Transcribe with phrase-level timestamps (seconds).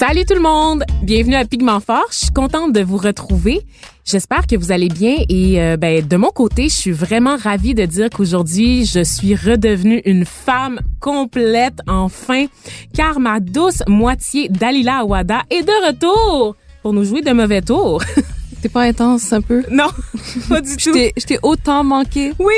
[0.00, 0.82] Salut tout le monde!
[1.02, 2.06] Bienvenue à Pigment Fort.
[2.10, 3.60] Je suis contente de vous retrouver.
[4.02, 7.74] J'espère que vous allez bien et euh, ben, de mon côté, je suis vraiment ravie
[7.74, 12.46] de dire qu'aujourd'hui, je suis redevenue une femme complète enfin,
[12.94, 18.02] car ma douce moitié Dalila Awada est de retour pour nous jouer de mauvais tours.
[18.62, 19.64] T'es pas intense un peu?
[19.70, 19.88] non,
[20.48, 20.94] pas du tout.
[20.94, 22.32] je t'ai autant manqué.
[22.38, 22.54] Oui,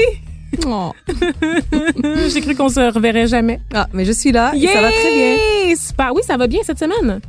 [0.67, 0.93] Oh.
[2.33, 3.61] j'ai cru qu'on se reverrait jamais.
[3.75, 5.77] Ah, mais je suis là et ça va très bien.
[5.77, 6.13] Super.
[6.15, 7.21] Oui, ça va bien cette semaine.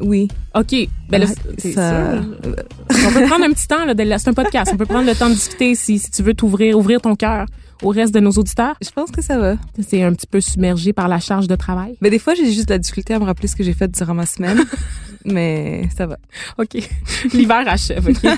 [0.00, 0.28] Oui.
[0.54, 0.74] OK.
[1.08, 3.84] Ben Ah, c'est ça- On peut prendre un petit temps,
[4.18, 4.70] c'est un podcast.
[4.72, 7.46] On peut prendre le temps de discuter si, si tu veux t'ouvrir, ouvrir ton cœur
[7.82, 8.76] au reste de nos auditeurs.
[8.82, 9.56] Je pense que ça va.
[9.86, 11.96] C'est un petit peu submergé par la charge de travail.
[12.00, 13.88] Mais des fois, j'ai juste de la difficulté à me rappeler ce que j'ai fait
[13.90, 14.64] durant ma semaine.
[15.24, 16.16] mais ça va.
[16.58, 16.74] OK.
[17.32, 18.30] L'hiver achève, OK?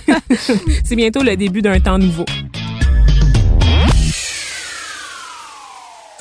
[0.84, 2.24] c'est bientôt le début d'un temps nouveau.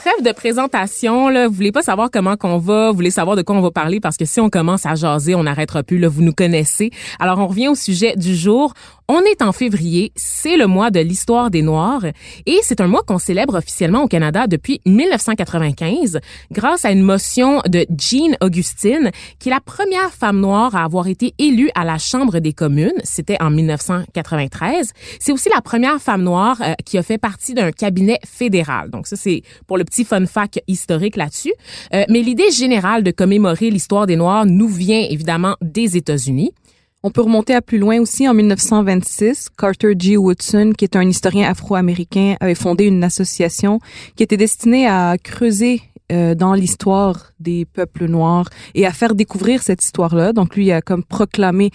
[0.10, 1.48] Trêve de présentation, là.
[1.48, 4.00] Vous voulez pas savoir comment qu'on va, vous voulez savoir de quoi on va parler
[4.00, 6.08] parce que si on commence à jaser, on n'arrêtera plus, là.
[6.08, 6.90] Vous nous connaissez.
[7.20, 8.74] Alors, on revient au sujet du jour.
[9.12, 12.06] On est en février, c'est le mois de l'histoire des Noirs
[12.46, 16.20] et c'est un mois qu'on célèbre officiellement au Canada depuis 1995
[16.52, 19.10] grâce à une motion de Jean Augustine
[19.40, 23.02] qui est la première femme noire à avoir été élue à la Chambre des communes.
[23.04, 24.94] C'était en 1993.
[25.20, 28.92] C'est aussi la première femme noire euh, qui a fait partie d'un cabinet fédéral.
[28.92, 31.54] Donc ça, c'est pour le petit fun fact historique là-dessus.
[31.96, 36.54] Euh, mais l'idée générale de commémorer l'histoire des Noirs nous vient évidemment des États-Unis.
[37.02, 38.28] On peut remonter à plus loin aussi.
[38.28, 40.18] En 1926, Carter G.
[40.18, 43.80] Woodson, qui est un historien afro-américain, avait fondé une association
[44.18, 49.64] qui était destinée à creuser euh, dans l'histoire des peuples noirs et à faire découvrir
[49.64, 50.34] cette histoire-là.
[50.34, 51.72] Donc lui a comme proclamé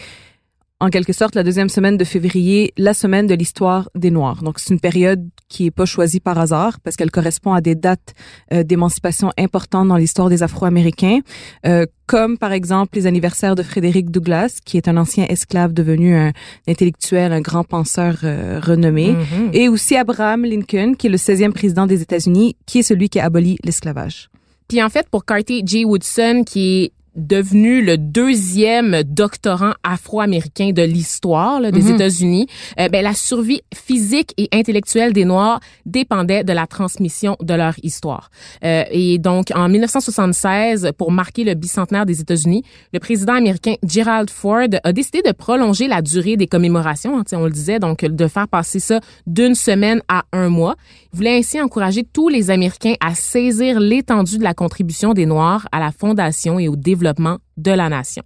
[0.85, 4.43] en quelque sorte la deuxième semaine de février la semaine de l'histoire des Noirs.
[4.43, 7.75] Donc c'est une période qui est pas choisie par hasard parce qu'elle correspond à des
[7.75, 8.15] dates
[8.53, 11.21] euh, d'émancipation importantes dans l'histoire des Afro-Américains,
[11.67, 16.15] euh, comme par exemple les anniversaires de Frédéric Douglass, qui est un ancien esclave devenu
[16.17, 16.33] un
[16.69, 19.51] intellectuel, un grand penseur euh, renommé, Mhm.
[19.53, 23.21] et aussi Abraham Lincoln, qui est le 16e président des États-Unis, qui est celui qui
[23.21, 24.29] a aboli l'esclavage.
[24.69, 25.85] Puis en fait, pour Carter J.
[25.85, 31.95] Woodson, qui est devenu le deuxième doctorant afro-américain de l'histoire des Mhm.
[31.95, 32.47] États-Unis,
[32.81, 37.75] euh, ben, la survie physique et intellectuelle des Noirs dépendait de la transmission de leur
[37.83, 38.31] histoire.
[38.65, 44.31] Euh, et donc, en 1976, pour marquer le bicentenaire des États-Unis, le président américain Gerald
[44.31, 48.27] Ford a décidé de prolonger la durée des commémorations, hein, on le disait, donc de
[48.29, 50.75] faire passer ça d'une semaine à un mois.
[51.13, 55.69] Il voulait ainsi encourager tous les Américains à saisir l'étendue de la contribution des Noirs
[55.71, 57.04] à la fondation et au développement
[57.57, 58.23] de la nation.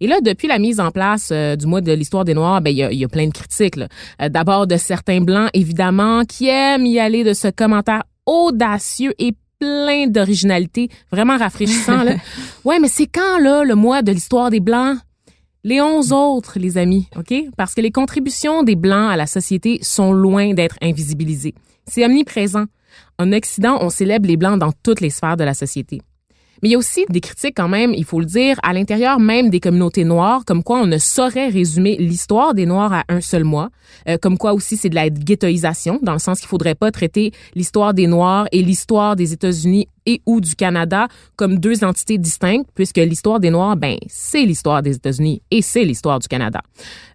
[0.00, 2.70] Et là, depuis la mise en place euh, du mois de l'histoire des Noirs, ben
[2.70, 3.78] il y a, il y a plein de critiques.
[4.20, 9.32] Euh, D'abord de certains blancs, évidemment, qui aiment y aller de ce commentaire audacieux et
[9.58, 12.02] plein d'originalité, vraiment rafraîchissant.
[12.02, 12.14] là.
[12.64, 14.98] Ouais, mais c'est quand là le mois de l'histoire des blancs?
[15.66, 17.32] Les onze autres, les amis, OK?
[17.56, 21.54] Parce que les contributions des Blancs à la société sont loin d'être invisibilisées.
[21.86, 22.64] C'est omniprésent.
[23.18, 26.02] En Occident, on célèbre les Blancs dans toutes les sphères de la société.
[26.62, 29.20] Mais il y a aussi des critiques quand même, il faut le dire, à l'intérieur
[29.20, 33.20] même des communautés noires, comme quoi on ne saurait résumer l'histoire des Noirs à un
[33.20, 33.70] seul mois,
[34.08, 37.32] euh, comme quoi aussi c'est de la ghettoisation, dans le sens qu'il faudrait pas traiter
[37.54, 42.68] l'histoire des Noirs et l'histoire des États-Unis et ou du Canada comme deux entités distinctes,
[42.74, 46.60] puisque l'histoire des Noirs, ben, c'est l'histoire des États-Unis et c'est l'histoire du Canada.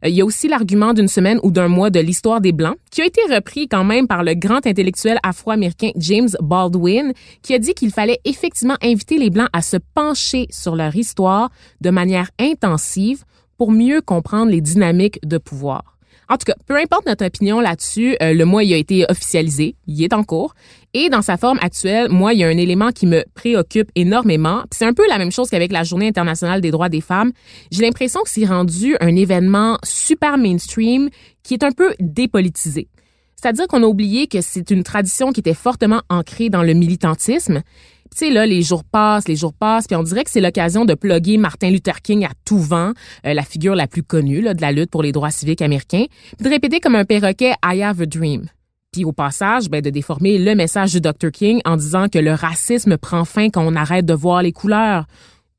[0.04, 2.78] Euh, il y a aussi l'argument d'une semaine ou d'un mois de l'histoire des Blancs,
[2.92, 7.60] qui a été repris quand même par le grand intellectuel afro-américain James Baldwin, qui a
[7.60, 11.50] dit qu'il fallait effectivement inviter les Blancs à se pencher sur leur histoire
[11.82, 13.24] de manière intensive
[13.58, 15.99] pour mieux comprendre les dynamiques de pouvoir.
[16.31, 19.76] En tout cas, peu importe notre opinion là-dessus, euh, le mois il a été officialisé,
[19.88, 20.54] il est en cours.
[20.94, 24.62] Et dans sa forme actuelle, moi, il y a un élément qui me préoccupe énormément.
[24.72, 27.31] C'est un peu la même chose qu'avec la Journée internationale des droits des femmes.
[27.72, 31.10] J'ai l'impression que c'est rendu un événement super mainstream
[31.42, 32.88] qui est un peu dépolitisé.
[33.36, 37.64] C'est-à-dire qu'on a oublié que c'est une tradition qui était fortement ancrée dans le militantisme
[38.12, 40.86] tu sais, là, les jours passent, les jours passent, puis on dirait que c'est l'occasion
[40.86, 42.94] de plugger Martin Luther King à tout vent,
[43.26, 46.06] euh, la figure la plus connue là, de la lutte pour les droits civiques américains,
[46.38, 48.46] puis de répéter comme un perroquet «I have a dream».
[48.92, 51.32] Puis au passage, ben, de déformer le message du Dr.
[51.32, 55.06] King en disant que le racisme prend fin quand on arrête de voir les couleurs.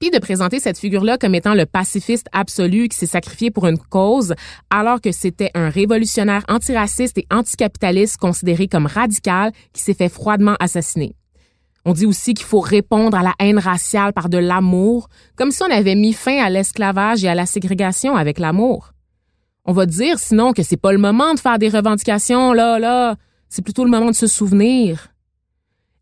[0.00, 3.78] Puis de présenter cette figure-là comme étant le pacifiste absolu qui s'est sacrifié pour une
[3.78, 4.34] cause,
[4.70, 10.56] alors que c'était un révolutionnaire antiraciste et anticapitaliste considéré comme radical qui s'est fait froidement
[10.58, 11.14] assassiner.
[11.84, 15.62] On dit aussi qu'il faut répondre à la haine raciale par de l'amour, comme si
[15.62, 18.92] on avait mis fin à l'esclavage et à la ségrégation avec l'amour.
[19.64, 23.16] On va dire sinon que c'est pas le moment de faire des revendications, là, là.
[23.48, 25.08] C'est plutôt le moment de se souvenir.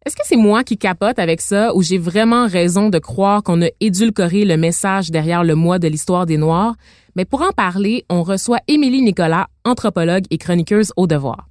[0.05, 3.63] Est-ce que c'est moi qui capote avec ça ou j'ai vraiment raison de croire qu'on
[3.63, 6.77] a édulcoré le message derrière le mois de l'histoire des Noirs?
[7.15, 11.49] Mais pour en parler, on reçoit Émilie Nicolas, anthropologue et chroniqueuse au devoir.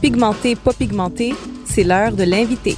[0.00, 1.34] Pigmenté, pas pigmenté,
[1.66, 2.74] c'est l'heure de l'inviter.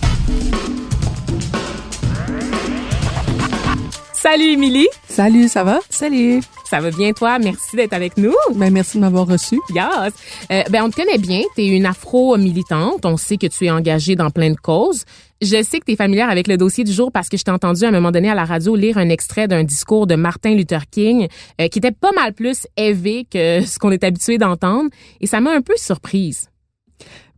[4.12, 4.88] Salut Émilie.
[5.08, 5.78] Salut, ça va?
[5.88, 6.40] Salut.
[6.64, 7.38] Ça va bien toi?
[7.38, 8.34] Merci d'être avec nous.
[8.56, 9.60] Ben, merci de m'avoir reçu.
[9.72, 10.12] Yes.
[10.50, 11.42] Euh, ben, on te connaît bien.
[11.54, 13.06] Tu es une afro-militante.
[13.06, 15.04] On sait que tu es engagée dans plein de causes.
[15.40, 17.52] Je sais que tu es familière avec le dossier du jour parce que je t'ai
[17.52, 20.54] entendu à un moment donné à la radio lire un extrait d'un discours de Martin
[20.54, 21.28] Luther King
[21.60, 24.90] euh, qui était pas mal plus élevé que ce qu'on est habitué d'entendre.
[25.20, 26.48] Et ça m'a un peu surprise.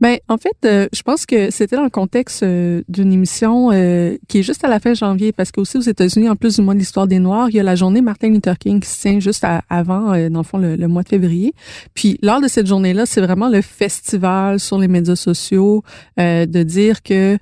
[0.04, 4.18] Ben, en fait, euh, je pense que c'était dans le contexte euh, d'une émission euh,
[4.28, 6.74] qui est juste à la fin janvier, parce qu'aussi aux États-Unis, en plus du mois
[6.74, 9.18] de l'histoire des Noirs, il y a la journée Martin Luther King qui se tient
[9.18, 11.54] juste avant, dans le fond, le, mois de février.
[11.94, 15.82] Puis, lors de cette journée-là, c'est vraiment le festival sur les médias sociaux
[16.18, 17.38] de dire que,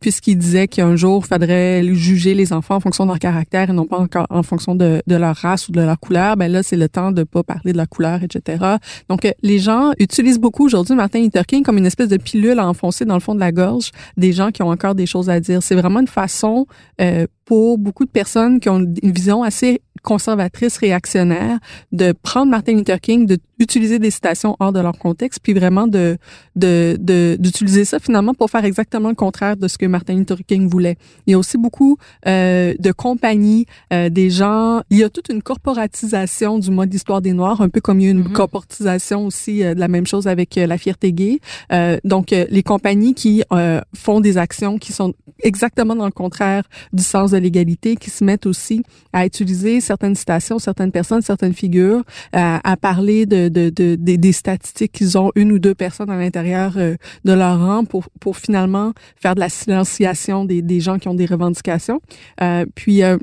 [0.00, 3.84] puisqu'il disait qu'un jour, faudrait juger les enfants en fonction de leur caractère et non
[3.84, 6.76] pas encore en fonction de, de leur race ou de leur couleur, ben là, c'est
[6.76, 8.64] le temps de pas parler de la couleur, etc.
[9.10, 12.68] Donc, les gens utilisent beaucoup aujourd'hui Martin Luther King comme une espèce de pilule à
[12.68, 15.40] enfoncer dans le fond de la gorge des gens qui ont encore des choses à
[15.40, 15.62] dire.
[15.62, 16.66] C'est vraiment une façon
[17.00, 21.58] euh, pour beaucoup de personnes qui ont une vision assez conservatrice, réactionnaire,
[21.90, 25.86] de prendre Martin Luther King, de utiliser des citations hors de leur contexte, puis vraiment
[25.86, 26.18] de
[26.54, 30.68] de d'utiliser ça finalement pour faire exactement le contraire de ce que Martin Luther King
[30.68, 30.96] voulait.
[31.26, 34.82] Il y a aussi beaucoup euh, de compagnies, euh, des gens.
[34.90, 38.04] Il y a toute une corporatisation du mode d'histoire des Noirs, un peu comme il
[38.04, 38.32] y a une mm-hmm.
[38.32, 41.40] corporatisation aussi euh, de la même chose avec euh, la fierté gay.
[41.72, 43.42] Euh, donc les compagnies qui
[43.94, 48.24] font des actions qui sont exactement dans le contraire du sens de l'égalité, qui se
[48.24, 48.82] mettent aussi
[49.12, 52.02] à utiliser certaines citations, certaines personnes, certaines figures,
[52.32, 56.74] à parler de, de, de, des statistiques qu'ils ont une ou deux personnes à l'intérieur
[56.76, 61.08] euh, de leur rang pour, pour finalement faire de la silenciation des, des gens qui
[61.08, 62.00] ont des revendications.
[62.42, 63.16] Euh, puis euh,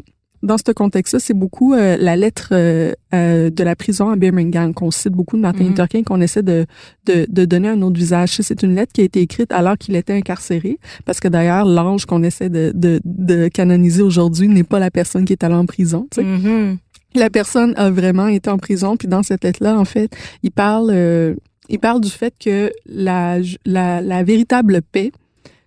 [0.43, 4.73] dans ce contexte-là, c'est beaucoup euh, la lettre euh, euh, de la prison à Birmingham
[4.73, 5.69] qu'on cite beaucoup de Martin mhm.
[5.69, 6.65] Luther King, qu'on essaie de,
[7.05, 8.35] de, de, donner un autre visage.
[8.41, 12.05] C'est une lettre qui a été écrite alors qu'il était incarcéré, parce que d'ailleurs, l'ange
[12.05, 15.65] qu'on essaie de, de, de canoniser aujourd'hui n'est pas la personne qui est allée en
[15.65, 16.07] prison.
[16.11, 16.23] Tu sais.
[16.23, 16.77] Mhm.
[17.15, 21.35] La personne a vraiment été en prison, puis dans cette lettre-là, en fait, il parle,
[21.69, 25.11] il parle du fait que la, la, la véritable paix,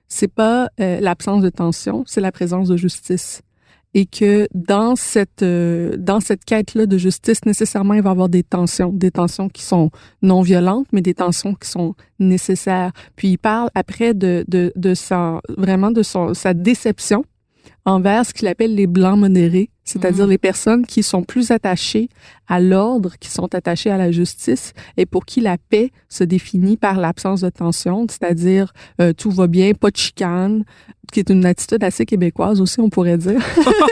[0.09, 3.43] c'est pas l'absence de tension, c'est la présence de justice.
[3.95, 8.13] Et que dans cette euh, dans cette quête là de justice nécessairement il va y
[8.13, 12.93] avoir des tensions des tensions qui sont non violentes mais des tensions qui sont nécessaires.
[13.15, 17.25] Puis il parle après de de de sa vraiment de son sa déception
[17.87, 20.31] envers ce qu'il appelle les blancs modérés c'est-à-dire mm-hmm.
[20.31, 22.11] les personnes qui sont plus attachées
[22.49, 26.77] à l'ordre, qui sont attachées à la justice et pour qui la paix se définit
[26.77, 30.65] par l'absence de tension, c'est-à-dire euh, tout va bien, pas de chicane,
[31.11, 33.41] qui est une attitude assez québécoise aussi, on pourrait dire.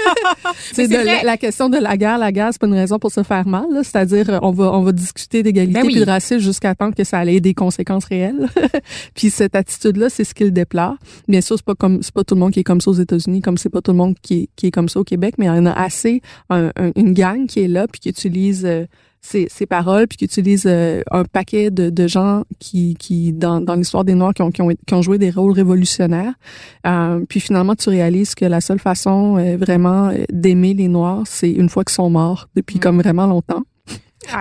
[0.72, 2.18] c'est de la, question de la guerre.
[2.18, 3.66] La guerre, c'est pas une raison pour se faire mal.
[3.82, 7.40] C'est-à-dire, on va on va discuter d'égalité ben de racisme jusqu'à temps que ça ait
[7.40, 8.48] des conséquences réelles.
[9.14, 10.96] puis cette attitude-là, c'est ce qu'il déplore.
[11.28, 12.94] Bien sûr, c'est pas comme c'est pas tout le monde qui est comme ça aux
[12.94, 15.34] États-Unis, comme c'est pas tout le monde qui est, qui est comme ça au Québec,
[15.38, 18.84] mais il y en a assez une gang qui est là puis qui utilise euh,
[19.24, 23.74] ces, paroles puis qui utilise euh, un paquet de, de gens qui, qui dans, dans
[23.74, 26.34] l'histoire des Noirs qui ont, qui ont, qui, ont, joué des rôles révolutionnaires.
[26.86, 31.68] Euh, puis finalement, tu réalises que la seule façon vraiment d'aimer les Noirs, c'est une
[31.68, 33.62] fois qu'ils sont morts depuis comme vraiment longtemps.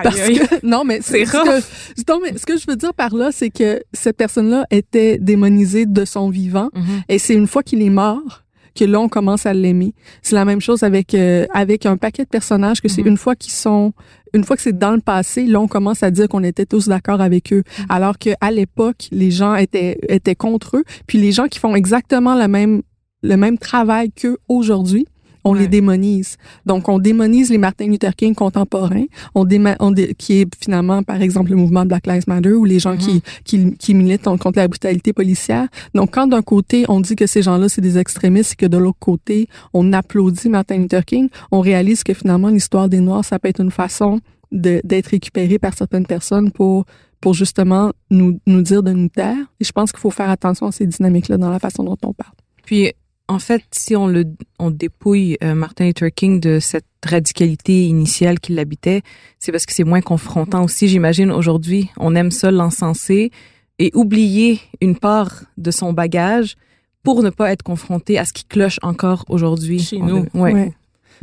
[0.02, 3.14] Parce que, non, mais c'est ce que, non, mais ce que je veux dire par
[3.14, 6.70] là, c'est que cette personne-là était démonisée de son vivant.
[6.74, 7.02] Mm-hmm.
[7.08, 9.94] Et c'est une fois qu'il est mort que là on commence à l'aimer.
[10.22, 13.08] C'est la même chose avec euh, avec un paquet de personnages que c'est Mhm.
[13.08, 13.92] une fois qu'ils sont
[14.34, 16.88] une fois que c'est dans le passé, là on commence à dire qu'on était tous
[16.88, 17.86] d'accord avec eux, Mhm.
[17.88, 21.74] alors que à l'époque les gens étaient étaient contre eux, puis les gens qui font
[21.74, 22.82] exactement le même
[23.22, 25.06] le même travail qu'eux aujourd'hui,
[25.44, 25.60] on Ouais.
[25.60, 26.36] les démonise.
[26.66, 31.02] Donc, on démonise les Martin Luther King contemporains, on déma- on dé- qui est finalement,
[31.02, 34.52] par exemple, le mouvement Black Lives Matter ou les gens qui, qui, qui militent contre
[34.58, 35.68] la brutalité policière.
[35.94, 38.78] Donc, quand d'un côté, on dit que ces gens-là, c'est des extrémistes et que de
[38.78, 43.38] l'autre côté, on applaudit Martin Luther King, on réalise que finalement, l'histoire des Noirs, ça
[43.38, 44.20] peut être une façon
[44.52, 46.84] d'être récupérée par certaines personnes pour
[47.20, 49.36] pour justement nous, nous dire de nous taire.
[49.58, 52.12] Et je pense qu'il faut faire attention à ces dynamiques-là dans la façon dont on
[52.12, 52.34] parle.
[52.66, 52.92] Puis,
[53.28, 54.24] en fait, si on le
[54.58, 59.02] on dépouille euh, Martin Luther King de cette radicalité initiale qui l'habitait,
[59.38, 61.30] c'est parce que c'est moins confrontant aussi, j'imagine.
[61.30, 63.30] Aujourd'hui, on aime ça l'encenser
[63.78, 66.56] et oublier une part de son bagage
[67.02, 69.78] pour ne pas être confronté à ce qui cloche encore aujourd'hui.
[69.80, 70.22] Chez nous.
[70.22, 70.52] deux- Ouais.
[70.54, 70.72] Ouais.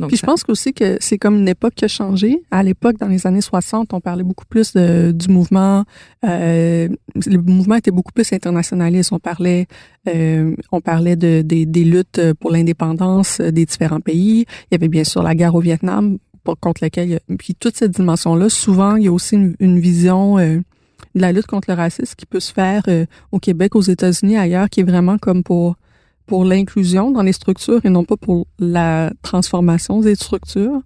[0.00, 2.42] Donc, Puis je ça- pense aussi que c'est comme une époque qui a changé.
[2.50, 5.84] À l'époque, dans les années 60, on parlait beaucoup plus de, du mouvement.
[6.24, 6.88] Euh,
[7.26, 9.12] le mouvement était beaucoup plus internationaliste.
[9.12, 9.66] On parlait,
[10.08, 14.46] euh, on parlait de, des- des luttes pour l'indépendance des différents pays.
[14.70, 17.36] Il y avait bien sûr la guerre au Vietnam pour, contre laquelle, il y a-
[17.38, 18.48] puis toute cette dimension-là.
[18.48, 20.58] Souvent, il y a aussi une, une vision euh,
[21.14, 24.36] de la lutte contre le racisme qui peut se faire euh, au Québec, aux États-Unis,
[24.36, 25.76] ailleurs, qui est vraiment comme pour
[26.32, 30.80] pour l'inclusion dans les structures et non pas pour la transformation des structures.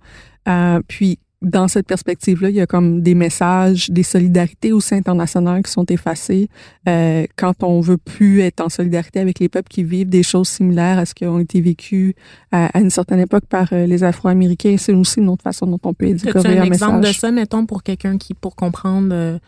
[0.48, 5.62] Euh, puis, dans cette perspective-là, il y a comme des messages, des solidarités aussi internationales
[5.62, 6.48] qui sont effacées
[6.88, 10.48] euh, quand on veut plus être en solidarité avec les peuples qui vivent des choses
[10.48, 12.16] similaires à ce qui ont été vécues
[12.50, 14.76] à, à une certaine époque par euh, les Afro-Américains.
[14.78, 17.14] C'est aussi une autre façon dont on peut éditer un un exemple message.
[17.14, 19.10] de ça, mettons, pour quelqu'un qui, pour comprendre...
[19.12, 19.38] euh,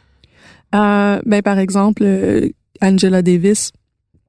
[0.75, 2.51] Euh, ben, par exemple, euh,
[2.83, 3.73] Angela Davis,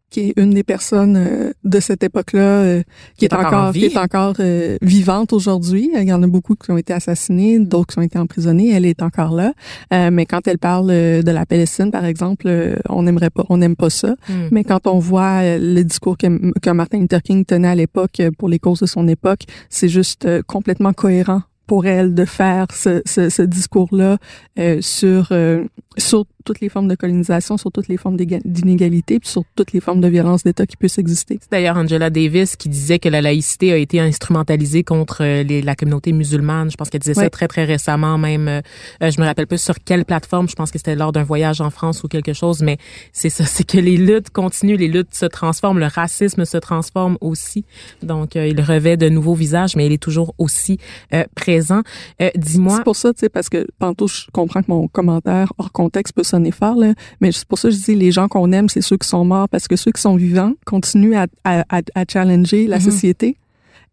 [0.09, 2.83] qui est une des personnes euh, de cette époque-là, euh,
[3.17, 5.91] qui, est encore qui est encore euh, vivante aujourd'hui.
[5.95, 8.71] Il y en a beaucoup qui ont été assassinés, d'autres qui ont été emprisonnés.
[8.71, 9.53] Elle est encore là.
[9.93, 13.45] Euh, mais quand elle parle euh, de la Palestine, par exemple, euh, on n'aimerait pas,
[13.49, 14.15] on n'aime pas ça.
[14.27, 14.49] hmm.
[14.51, 16.27] Mais quand on voit le discours que,
[16.59, 19.89] que Martin Luther King tenait à l'époque euh, pour les causes de son époque, c'est
[19.89, 24.17] juste euh, complètement cohérent pour elle de faire ce, ce, ce discours-là
[24.57, 25.63] euh, sur euh,
[25.97, 29.79] sur toutes les formes de colonisation, sur toutes les formes d'inégalité, puis sur toutes les
[29.79, 31.37] formes de violence d'État qui puissent exister.
[31.41, 35.61] C'est d'ailleurs Angela Davis qui disait que la laïcité a été instrumentalisée contre euh, les-
[35.61, 36.71] la communauté musulmane.
[36.71, 38.47] Je pense qu'elle disait ça très très récemment, même.
[38.47, 38.61] euh,
[39.03, 40.47] euh, je me rappelle plus sur quelle plateforme.
[40.49, 42.61] Je pense que c'était lors d'un voyage en France ou quelque chose.
[42.61, 42.77] Mais
[43.13, 47.17] c'est ça, c'est que les luttes continuent, les luttes se transforment, le racisme se transforme
[47.21, 47.65] aussi.
[48.03, 50.77] Donc euh, il revêt de nouveaux visages, mais il est toujours aussi
[51.13, 51.81] euh, présent.
[52.21, 52.77] Euh, Dis-moi.
[52.77, 56.13] C'est pour ça, tu sais, parce que tantôt, je comprends que mon commentaire hors contexte
[56.15, 58.69] peut sonner fort, là, mais c'est pour ça que je dis les gens qu'on aime,
[58.69, 61.81] c'est ceux qui sont morts, parce que ceux qui sont vivants continuent à, à, à,
[61.95, 62.83] à challenger la Mhm.
[62.83, 63.37] société.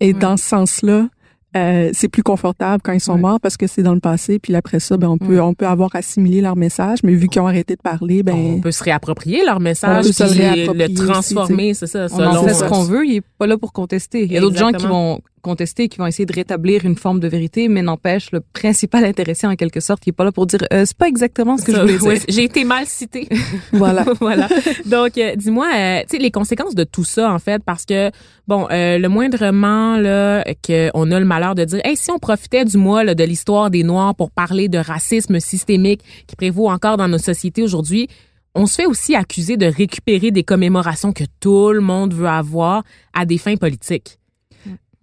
[0.00, 0.18] Et Ouais.
[0.18, 1.08] dans ce sens-là,
[1.56, 3.20] euh, c'est plus confortable quand ils sont Ouais.
[3.20, 5.40] morts parce que c'est dans le passé, puis après ça, ben, on peut, Ouais.
[5.40, 8.60] on peut avoir assimilé leur message, mais vu qu'ils ont arrêté de parler, ben, on
[8.60, 12.06] peut se réapproprier leur message, On peut se réapproprier le transformer, c'est ça.
[12.12, 14.24] On selon, en fait ce euh, qu'on veut, il est pas là pour contester.
[14.24, 17.20] Il y a d'autres gens qui vont contester, qui vont essayer de rétablir une forme
[17.20, 20.46] de vérité, mais n'empêche, le principal intéressé en quelque sorte, il est pas là pour
[20.46, 22.08] dire euh, c'est pas exactement ce que je voulais dire.
[22.08, 23.28] ouais, J'ai été mal citée.
[23.72, 24.04] voilà.
[24.20, 24.48] voilà.
[24.86, 28.10] Donc, euh, dis-moi, euh, tu sais, les conséquences de tout ça, en fait, parce que,
[28.48, 32.64] bon, euh, le moindrement, là, qu'on a le malheur de dire, hey, si on profitait
[32.64, 36.96] du mois là, de l'histoire des Noirs pour parler de racisme systémique qui prévaut encore
[36.96, 38.08] dans nos sociétés aujourd'hui,
[38.56, 42.82] on se fait aussi accuser de récupérer des commémorations que tout le monde veut avoir
[43.12, 44.18] à des fins politiques.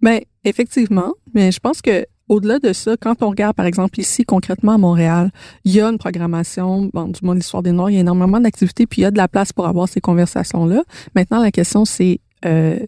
[0.04, 4.24] Ben, effectivement, mais je pense que au-delà de ça, quand on regarde, par exemple, ici,
[4.24, 5.30] concrètement à Montréal,
[5.64, 8.38] il y a une programmation, bon, du monde l'histoire des Noirs, il y a énormément
[8.38, 10.82] d'activités, puis il y a de la place pour avoir ces conversations-là.
[11.14, 12.80] Maintenant, la question, c'est euh,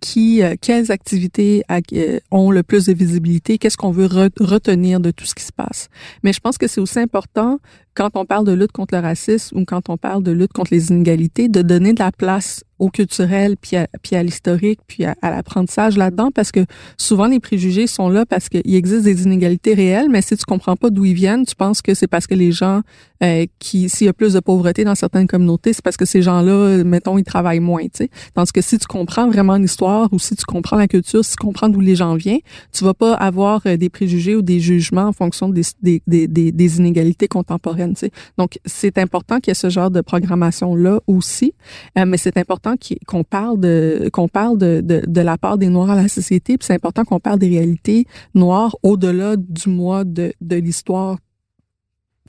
[0.00, 5.00] qui, euh, quelles activités euh, ont le plus de visibilité, qu'est-ce qu'on veut re- retenir
[5.00, 5.88] de tout ce qui se passe?
[6.22, 7.58] Mais je pense que c'est aussi important,
[7.94, 10.72] quand on parle de lutte contre le racisme ou quand on parle de lutte contre
[10.72, 15.04] les inégalités, de donner de la place au culturel, puis à, puis à l'historique, puis
[15.04, 16.60] à, à l'apprentissage là-dedans, parce que
[16.98, 20.76] souvent les préjugés sont là parce qu'il existe des inégalités réelles, mais si tu comprends
[20.76, 22.82] pas d'où ils viennent, tu penses que c'est parce que les gens
[23.22, 26.20] euh, qui, s'il y a plus de pauvreté dans certaines communautés, c'est parce que ces
[26.20, 28.10] gens-là, mettons, ils travaillent moins, tu sais.
[28.34, 31.36] Tandis que si tu comprends vraiment l'histoire ou si tu comprends la culture, si tu
[31.36, 32.40] comprends d'où les gens viennent,
[32.72, 36.28] tu vas pas avoir euh, des préjugés ou des jugements en fonction des, des, des,
[36.28, 38.10] des, des inégalités contemporaines, tu sais.
[38.36, 41.54] Donc, c'est important qu'il y ait ce genre de programmation-là aussi,
[41.98, 42.65] euh, mais c'est important
[43.06, 46.66] qu'on parle de qu'on parle de, de, la part des Noirs à la société, puis
[46.66, 51.18] c'est important qu'on parle des réalités noires au-delà du mois de, de l'histoire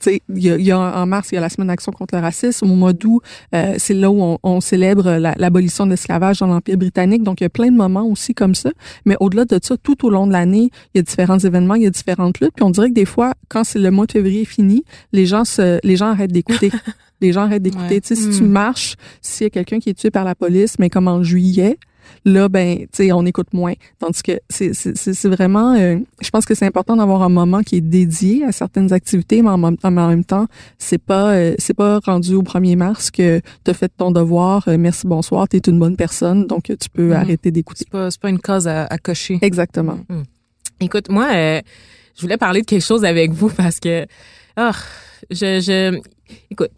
[0.06, 2.70] il y a, en mars, il y a la semaine d'action contre le racisme.
[2.70, 3.22] Au mois d'août,
[3.54, 7.22] euh, c'est là où on, célèbre la- l'abolition de l'esclavage dans l'Empire britannique.
[7.22, 8.70] Donc, il y a plein de moments aussi comme ça.
[9.04, 11.82] Mais au-delà de ça, tout au long de l'année, il y a différents événements, il
[11.82, 12.52] y a différentes luttes.
[12.54, 15.44] Puis on dirait que des fois, quand c'est le mois de février fini, les gens
[15.44, 16.70] se, les gens arrêtent d'écouter.
[17.20, 17.94] les gens arrêtent d'écouter.
[17.96, 18.00] Ouais.
[18.00, 20.78] Tu sais, si tu marches, s'il y a quelqu'un qui est tué par la police,
[20.78, 21.78] mais comme en juillet,
[22.24, 23.74] là, ben, tu sais, on écoute moins.
[23.98, 27.28] Tandis que c'est, c'est, c'est c'est vraiment, euh, je pense que c'est important d'avoir un
[27.28, 30.46] moment qui est dédié à certaines activités, mais en, même- mais en même temps,
[30.78, 34.66] c'est pas, euh, c'est pas rendu au 1er mars que tu as fait ton devoir,
[34.68, 37.12] euh, merci, bonsoir, tu es une bonne personne, donc euh, tu peux Mhm.
[37.12, 37.80] arrêter d'écouter.
[37.84, 39.38] C'est pas, c'est pas une cause à, à cocher.
[39.42, 39.98] Exactement.
[40.80, 41.60] Écoute, moi, euh,
[42.16, 44.06] je voulais parler de quelque chose avec vous parce que,
[44.58, 44.70] oh,
[45.30, 45.98] je, je,
[46.50, 46.70] écoute,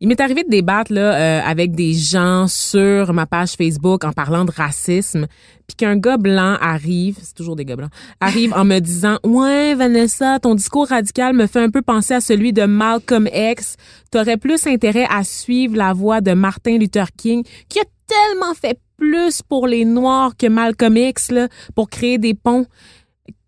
[0.00, 4.12] il m'est arrivé de débattre là euh, avec des gens sur ma page Facebook en
[4.12, 5.26] parlant de racisme,
[5.66, 7.90] puis qu'un gars blanc arrive, c'est toujours des gars blancs,
[8.20, 12.20] arrive en me disant ouais Vanessa, ton discours radical me fait un peu penser à
[12.20, 13.76] celui de Malcolm X.
[14.12, 18.78] T'aurais plus intérêt à suivre la voie de Martin Luther King, qui a tellement fait
[18.98, 22.66] plus pour les Noirs que Malcolm X là, pour créer des ponts.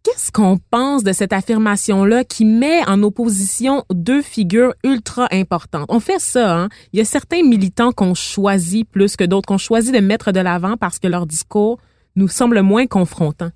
[0.02, 5.84] Qu'est-ce qu'on pense de cette affirmation-là qui met en opposition deux figures ultra importantes?
[5.90, 6.68] On fait ça, hein?
[6.94, 10.40] Il y a certains militants qu'on choisit plus que d'autres, qu'on choisit de mettre de
[10.40, 11.78] l'avant parce que leur discours
[12.16, 13.50] nous semble moins confrontant.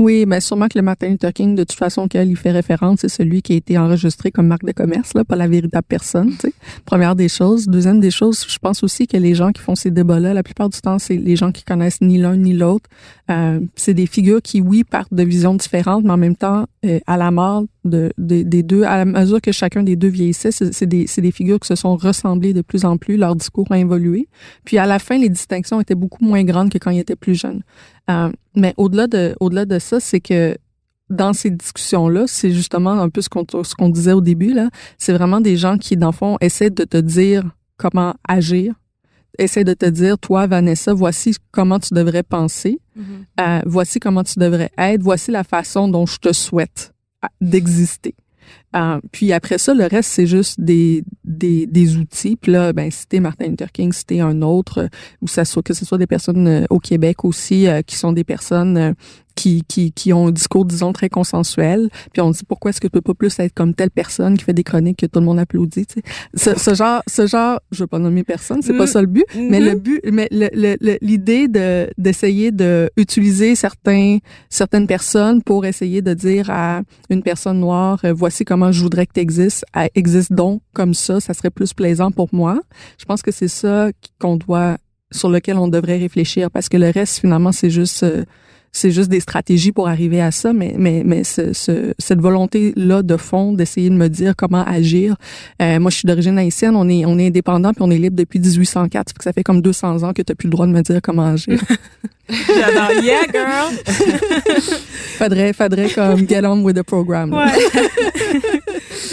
[0.00, 3.00] Oui, mais sûrement que le Martin Luther King, de toute façon, auquel il fait référence,
[3.02, 6.30] c'est celui qui a été enregistré comme marque de commerce, là, pas la véritable personne,
[6.30, 6.54] tu sais.
[6.86, 7.66] Première des choses.
[7.66, 10.70] Deuxième des choses, je pense aussi que les gens qui font ces débats-là, la plupart
[10.70, 12.88] du temps, c'est les gens qui connaissent ni l'un ni l'autre.
[13.30, 16.98] Euh, c'est des figures qui, oui, partent de visions différentes, mais en même temps, euh,
[17.06, 20.50] à la mort de, de- des deux, à la mesure que chacun des deux vieillissait,
[20.50, 23.78] c'est des, des figures qui se sont ressemblées de plus en plus, leur discours a
[23.78, 24.28] évolué.
[24.64, 27.34] Puis à la fin, les distinctions étaient beaucoup moins grandes que quand ils étaient plus
[27.34, 27.60] jeunes.
[28.08, 30.56] Euh, mais au-delà de, au-delà de ça, c'est que
[31.08, 34.70] dans ces discussions-là, c'est justement un peu ce qu'on, ce qu'on disait au début, là.
[34.96, 37.44] C'est vraiment des gens qui, dans le fond, essaient de te dire
[37.76, 38.74] comment agir,
[39.38, 42.78] essaient de te dire, toi, Vanessa, voici comment tu devrais penser,
[43.40, 46.92] euh, voici comment tu devrais être, voici la façon dont je te souhaite
[47.24, 48.14] euh, d'exister.
[48.76, 52.36] Euh, puis après ça, le reste, c'est juste des, des, des outils.
[52.36, 54.88] Puis là, ben, si t'es Martin Luther King, si t'es un autre, euh,
[55.22, 58.24] ou ça soit, que ce soit des personnes euh, au Québec aussi, qui sont des
[58.24, 58.94] personnes
[59.40, 61.88] qui, qui, qui ont un discours, disons, très consensuel.
[62.12, 64.44] Puis on dit, pourquoi est-ce que tu peux pas plus être comme telle personne qui
[64.44, 66.02] fait des chroniques que tout le monde applaudit, tu sais?
[66.34, 68.94] Ce, ce genre, ce genre, je veux pas nommer personne, c'est pas Mm.
[68.94, 73.54] ça le but, mais le but, mais le- le- le- l'idée de d'essayer de utiliser
[73.54, 78.82] certains certaines personnes pour essayer de dire à une personne noire, euh, voici comment je
[78.82, 82.60] voudrais que tu existes, existe donc comme ça, ça serait plus plaisant pour moi.
[82.98, 83.88] Je pense que c'est ça
[84.20, 84.76] qu'on doit
[85.12, 88.24] sur lequel on devrait réfléchir parce que le reste finalement c'est juste euh,
[88.72, 92.72] c'est juste des stratégies pour arriver à ça, mais mais mais ce, ce- cette volonté
[92.76, 95.16] là de fond d'essayer de me dire comment agir.
[95.60, 98.16] Euh, moi, je suis d'origine haïtienne, on est on est indépendant puis on est libre
[98.16, 100.72] depuis 1804, fait que ça fait comme 200 ans que tu plus le droit de
[100.72, 101.60] me dire comment agir.
[102.30, 103.02] J'adore.
[103.02, 103.72] Yeah, girl!
[105.18, 107.30] faudrait faudrait comme get on with the program.
[107.30, 107.46] là.
[107.46, 107.52] Ouais.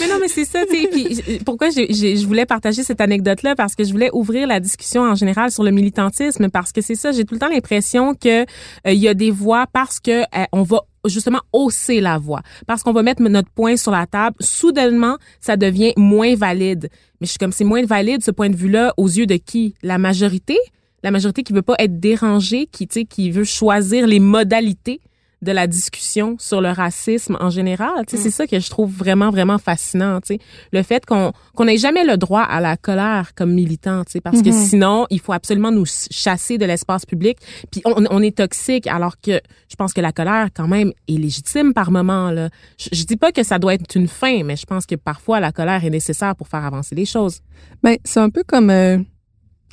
[0.00, 0.88] mais non, mais c'est ça, tu sais.
[0.88, 3.54] Puis pourquoi je voulais partager cette anecdote-là?
[3.54, 6.94] Parce que je voulais ouvrir la discussion en général sur le militantisme parce que c'est
[6.94, 7.12] ça.
[7.12, 8.44] J'ai tout le temps l'impression que euh,
[8.86, 12.82] il y a des voix parce que euh, on va justement hausser la voix parce
[12.82, 14.36] qu'on va mettre notre point sur la table.
[14.40, 16.88] Soudainement, ça devient moins valide.
[17.20, 19.74] Mais je suis comme c'est moins valide ce point de vue-là aux yeux de qui?
[19.82, 20.56] La majorité?
[21.02, 25.00] La majorité qui veut pas être dérangée, qui qui veut choisir les modalités
[25.40, 28.04] de la discussion sur le racisme en général.
[28.08, 30.20] Tu sais, C'est ça que je trouve vraiment, vraiment fascinant.
[30.20, 30.38] Tu sais.
[30.72, 34.20] Le fait qu'on qu'on n'ait jamais le droit à la colère comme militant, tu sais,
[34.20, 34.66] parce que Mhm.
[34.66, 37.38] sinon, il faut absolument nous chasser de l'espace public.
[37.70, 41.12] Puis on, on est toxique, alors que je pense que la colère, quand même, est
[41.12, 42.32] légitime par moment.
[42.32, 42.48] Là.
[42.76, 45.38] Je, je dis pas que ça doit être une fin, mais je pense que parfois,
[45.38, 47.42] la colère est nécessaire pour faire avancer les choses.
[47.84, 48.98] Ben, c'est un peu comme euh,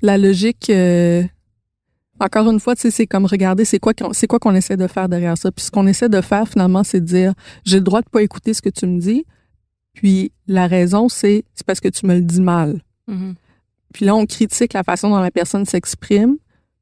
[0.01, 0.69] la logique.
[0.69, 1.23] euh,
[2.19, 5.09] encore une fois, c'est comme regarder, c'est quoi qu'on, c'est quoi qu'on essaie de faire
[5.09, 5.51] derrière ça.
[5.51, 7.33] Puis ce qu'on essaie de faire finalement, c'est de dire,
[7.65, 9.25] j'ai le droit de pas écouter ce que tu me dis.
[9.93, 12.81] Puis la raison, c'est c'est parce que tu me le dis mal.
[13.93, 16.37] Puis là, on critique la façon dont la personne s'exprime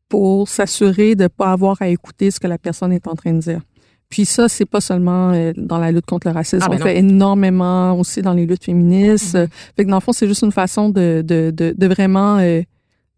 [0.10, 3.40] pour s'assurer de pas avoir à écouter ce que la personne est en train de
[3.40, 3.62] dire.
[4.10, 6.62] Puis ça, c'est pas seulement euh, dans la lutte contre le racisme.
[6.64, 6.86] Ah, ben on non.
[6.86, 9.34] fait énormément aussi dans les luttes féministes.
[9.34, 9.42] Mhm.
[9.42, 12.38] Euh, Fait que dans le fond, c'est juste une façon de, de, de, de vraiment
[12.38, 12.62] euh,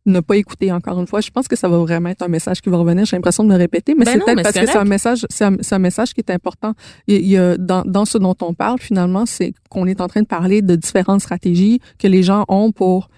[0.06, 1.22] ne pas écouter encore une fois.
[1.22, 3.06] Je pense que ça va vraiment être un message qui va revenir.
[3.06, 5.46] J'ai l'impression de me répéter, mais Ben c'est peut-être parce que c'est un message, c'est
[5.46, 6.74] un, un message qui est important.
[7.08, 10.22] Il y a, dans, dans ce dont on parle, finalement, c'est qu'on est en train
[10.22, 13.10] de parler de différentes stratégies que les gens ont pour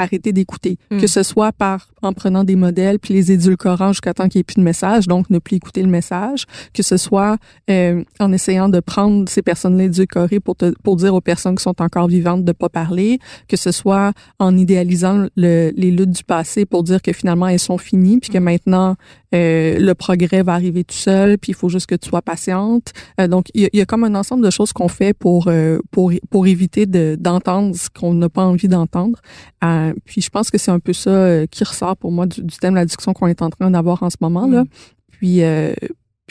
[0.00, 0.98] arrêter d'écouter, Mm.
[1.00, 4.40] que ce soit par en prenant des modèles puis les édulcorant jusqu'à temps qu'il n'y
[4.40, 7.36] ait plus de message, donc ne plus écouter le message, que ce soit
[7.68, 11.62] euh, en essayant de prendre ces personnes-là édulcorées pour te, pour dire aux personnes qui
[11.62, 16.24] sont encore vivantes de pas parler, que ce soit en idéalisant le, les luttes du
[16.24, 18.96] passé pour dire que finalement elles sont finies puis que maintenant
[19.34, 22.92] euh, le progrès va arriver tout seul puis il faut juste que tu sois patiente.
[23.20, 25.12] Euh, donc il y, a- il y a comme un ensemble de choses qu'on fait
[25.12, 25.48] pour
[25.90, 29.18] pour pour éviter de d'entendre ce qu'on n'a pas envie d'entendre.
[29.62, 32.42] Euh, puis je pense que c'est un peu ça euh, qui ressort pour moi du,
[32.42, 34.64] du thème de la discussion qu'on est en train d'avoir en ce moment là.
[35.10, 35.74] Puis euh,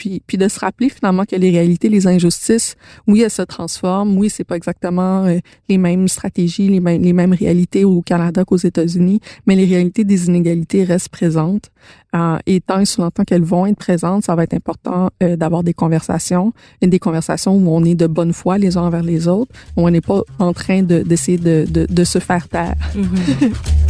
[0.00, 2.74] puis, puis de se rappeler finalement que les réalités, les injustices,
[3.06, 4.16] oui, elles se transforment.
[4.16, 8.46] Oui, c'est pas exactement euh, les mêmes stratégies, les mêmes, les mêmes réalités au Canada
[8.46, 11.70] qu'aux États-Unis, mais les réalités des inégalités restent présentes.
[12.16, 15.36] Euh, et tant et sous longtemps qu'elles vont être présentes, ça va être important euh,
[15.36, 19.02] d'avoir des conversations, et des conversations où on est de bonne foi les uns envers
[19.02, 22.48] les autres, où on n'est pas en train de- d'essayer de, de, de se faire
[22.48, 22.76] taire.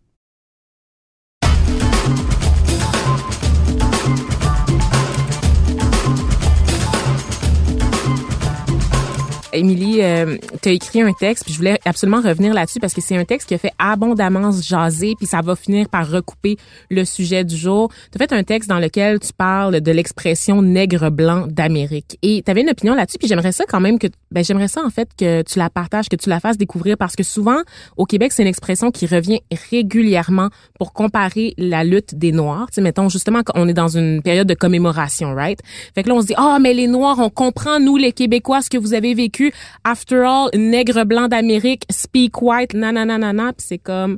[9.53, 13.01] Émilie, euh, tu as écrit un texte, puis je voulais absolument revenir là-dessus parce que
[13.01, 16.57] c'est un texte qui a fait abondamment jaser, puis ça va finir par recouper
[16.89, 17.91] le sujet du jour.
[18.11, 22.17] Tu as fait un texte dans lequel tu parles de l'expression nègre blanc d'Amérique.
[22.21, 24.81] Et tu avais une opinion là-dessus, puis j'aimerais ça quand même que ben j'aimerais ça
[24.85, 27.61] en fait que tu la partages, que tu la fasses découvrir parce que souvent
[27.97, 32.75] au Québec, c'est une expression qui revient régulièrement pour comparer la lutte des noirs, tu
[32.75, 35.59] sais mettons justement on est dans une période de commémoration, right?
[35.93, 38.61] Fait que là on se dit "Ah, mais les noirs, on comprend nous les Québécois
[38.61, 39.40] ce que vous avez vécu
[39.83, 43.53] After all, nègre blanc d'Amérique, speak white, nanana, nanana.
[43.53, 44.17] Puis c'est comme,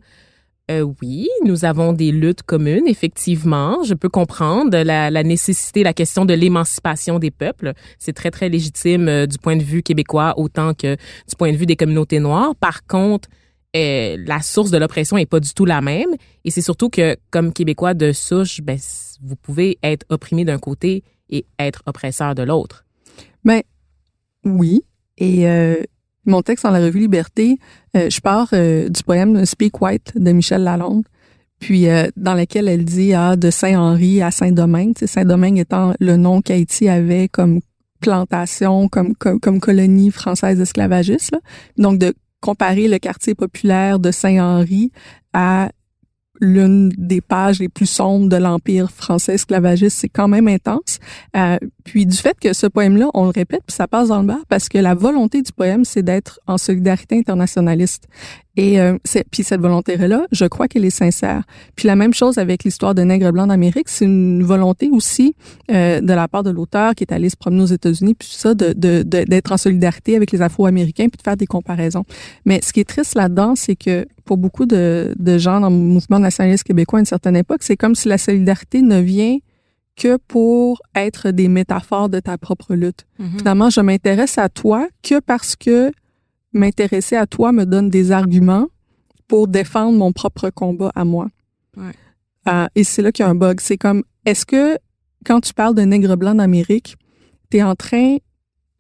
[0.72, 3.84] euh, oui, nous avons des luttes communes, effectivement.
[3.84, 7.74] Je peux comprendre la, nécessité, la question de l'émancipation des peuples.
[8.00, 11.58] C'est très, très légitime euh, du point de vue québécois autant que du point de
[11.58, 12.56] vue des communautés noires.
[12.56, 13.28] Par contre,
[13.76, 16.16] euh, la source de l'oppression est pas du tout la même.
[16.46, 18.80] Et c'est surtout que, comme Québécois de souche, ben,
[19.22, 22.86] vous pouvez être opprimé d'un côté et être oppresseur de l'autre.
[23.44, 23.62] Ben
[24.46, 24.84] oui.
[25.18, 25.76] Et euh,
[26.26, 27.58] mon texte dans la revue Liberté,
[27.96, 31.04] euh, je pars euh, du poème Speak White de Michel Lalonde,
[31.60, 36.42] puis euh, dans lequel elle dit ah, de Saint-Henri à Saint-Domingue, Saint-Domingue étant le nom
[36.42, 37.60] qu'Haïti avait comme
[38.00, 41.32] plantation, comme, comme, comme colonie française esclavagiste.
[41.32, 41.40] là.
[41.78, 44.92] Donc de comparer le quartier populaire de Saint-Henri
[45.32, 45.70] à
[46.42, 51.00] l'une des pages les plus sombres de l'empire français esclavagiste, c'est quand même intense.
[51.38, 54.28] Euh, puis du fait que ce poème-là, on le répète, puis ça passe dans le
[54.28, 58.08] bar, parce que la volonté du poème, c'est d'être en solidarité internationaliste.
[58.56, 58.98] Et euh,
[59.32, 61.42] puis cette volonté-là, je crois qu'elle est sincère.
[61.76, 65.36] Puis la même chose avec l'histoire de Nègre blanc d'Amérique, c'est une volonté aussi
[65.72, 68.38] euh, de la part de l'auteur qui est allé se promener aux États-Unis, puis tout
[68.38, 72.06] ça, de, de, de- d'être en solidarité avec les Afro-Américains, puis de faire des comparaisons.
[72.46, 75.76] Mais ce qui est triste là-dedans, c'est que pour beaucoup de, de gens dans le
[75.76, 79.40] mouvement nationaliste québécois à une certaine époque, c'est comme si la solidarité ne vient
[79.96, 83.06] que pour être des métaphores de ta propre lutte.
[83.38, 85.92] Finalement, je m'intéresse à toi que parce que
[86.52, 88.68] m'intéresser à toi me donne des arguments
[89.28, 91.28] pour défendre mon propre combat à moi.
[91.78, 91.92] Ouais.
[92.48, 93.60] Euh, et c'est là qu'il y a un bug.
[93.60, 94.78] C'est comme, est-ce que
[95.26, 96.98] quand tu parles de nègre blanc d'Amérique,
[97.50, 98.18] tu es en train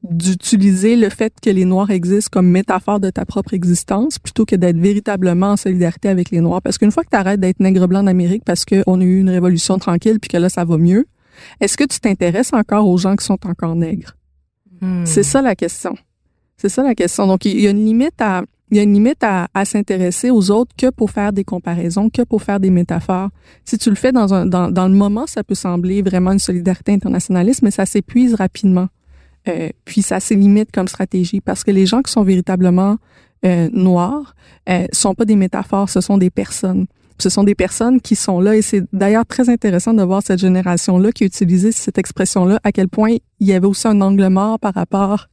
[0.03, 4.55] d'utiliser le fait que les Noirs existent comme métaphore de ta propre existence plutôt que
[4.55, 6.61] d'être véritablement en solidarité avec les Noirs.
[6.61, 9.29] Parce qu'une fois que tu arrêtes d'être nègre blanc d'Amérique parce qu'on a eu une
[9.29, 11.05] révolution tranquille puis que là, ça va mieux,
[11.61, 14.15] est-ce que tu t'intéresses encore aux gens qui sont encore nègres?
[14.81, 15.05] Hmm.
[15.05, 15.95] C'est ça la question.
[16.57, 17.25] C'est ça la question.
[17.25, 20.31] Donc, il y a une limite à, il y a une limite à, à s'intéresser
[20.31, 23.29] aux autres que pour faire des comparaisons, que pour faire des métaphores.
[23.63, 26.39] Si tu le fais dans un, dans, dans le moment, ça peut sembler vraiment une
[26.39, 28.87] solidarité internationaliste, mais ça s'épuise rapidement.
[29.47, 32.97] Euh, puis ça a ses limites comme stratégie parce que les gens qui sont véritablement
[33.45, 34.35] euh, noirs
[34.69, 36.85] euh, sont pas des métaphores, ce sont des personnes.
[37.19, 40.39] Ce sont des personnes qui sont là et c'est d'ailleurs très intéressant de voir cette
[40.39, 44.27] génération-là qui a utilisé cette expression-là, à quel point il y avait aussi un angle
[44.29, 45.27] mort par rapport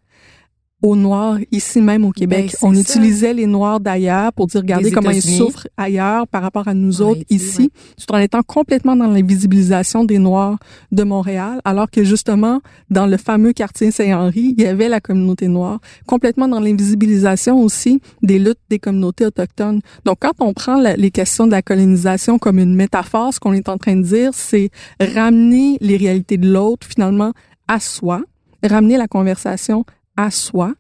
[0.83, 2.53] aux Noirs ici même au Québec.
[2.61, 2.81] Ben, on ça.
[2.81, 7.03] utilisait les Noirs d'ailleurs pour dire, regardez comment ils souffrent ailleurs par rapport à nous
[7.03, 7.69] autres Haïti, ici, ouais.
[8.07, 10.59] tout en étant complètement dans l'invisibilisation des Noirs
[10.93, 15.49] de Montréal, alors que justement, dans le fameux quartier Saint-Henri, il y avait la communauté
[15.49, 19.81] noire, complètement dans l'invisibilisation aussi des luttes des communautés autochtones.
[20.05, 23.53] Donc, quand on prend la- les questions de la colonisation comme une métaphore, ce qu'on
[23.53, 27.33] est en train de dire, c'est ramener les réalités de l'autre finalement
[27.69, 28.23] à soi,
[28.62, 29.85] ramener la conversation
[30.16, 30.75] à soi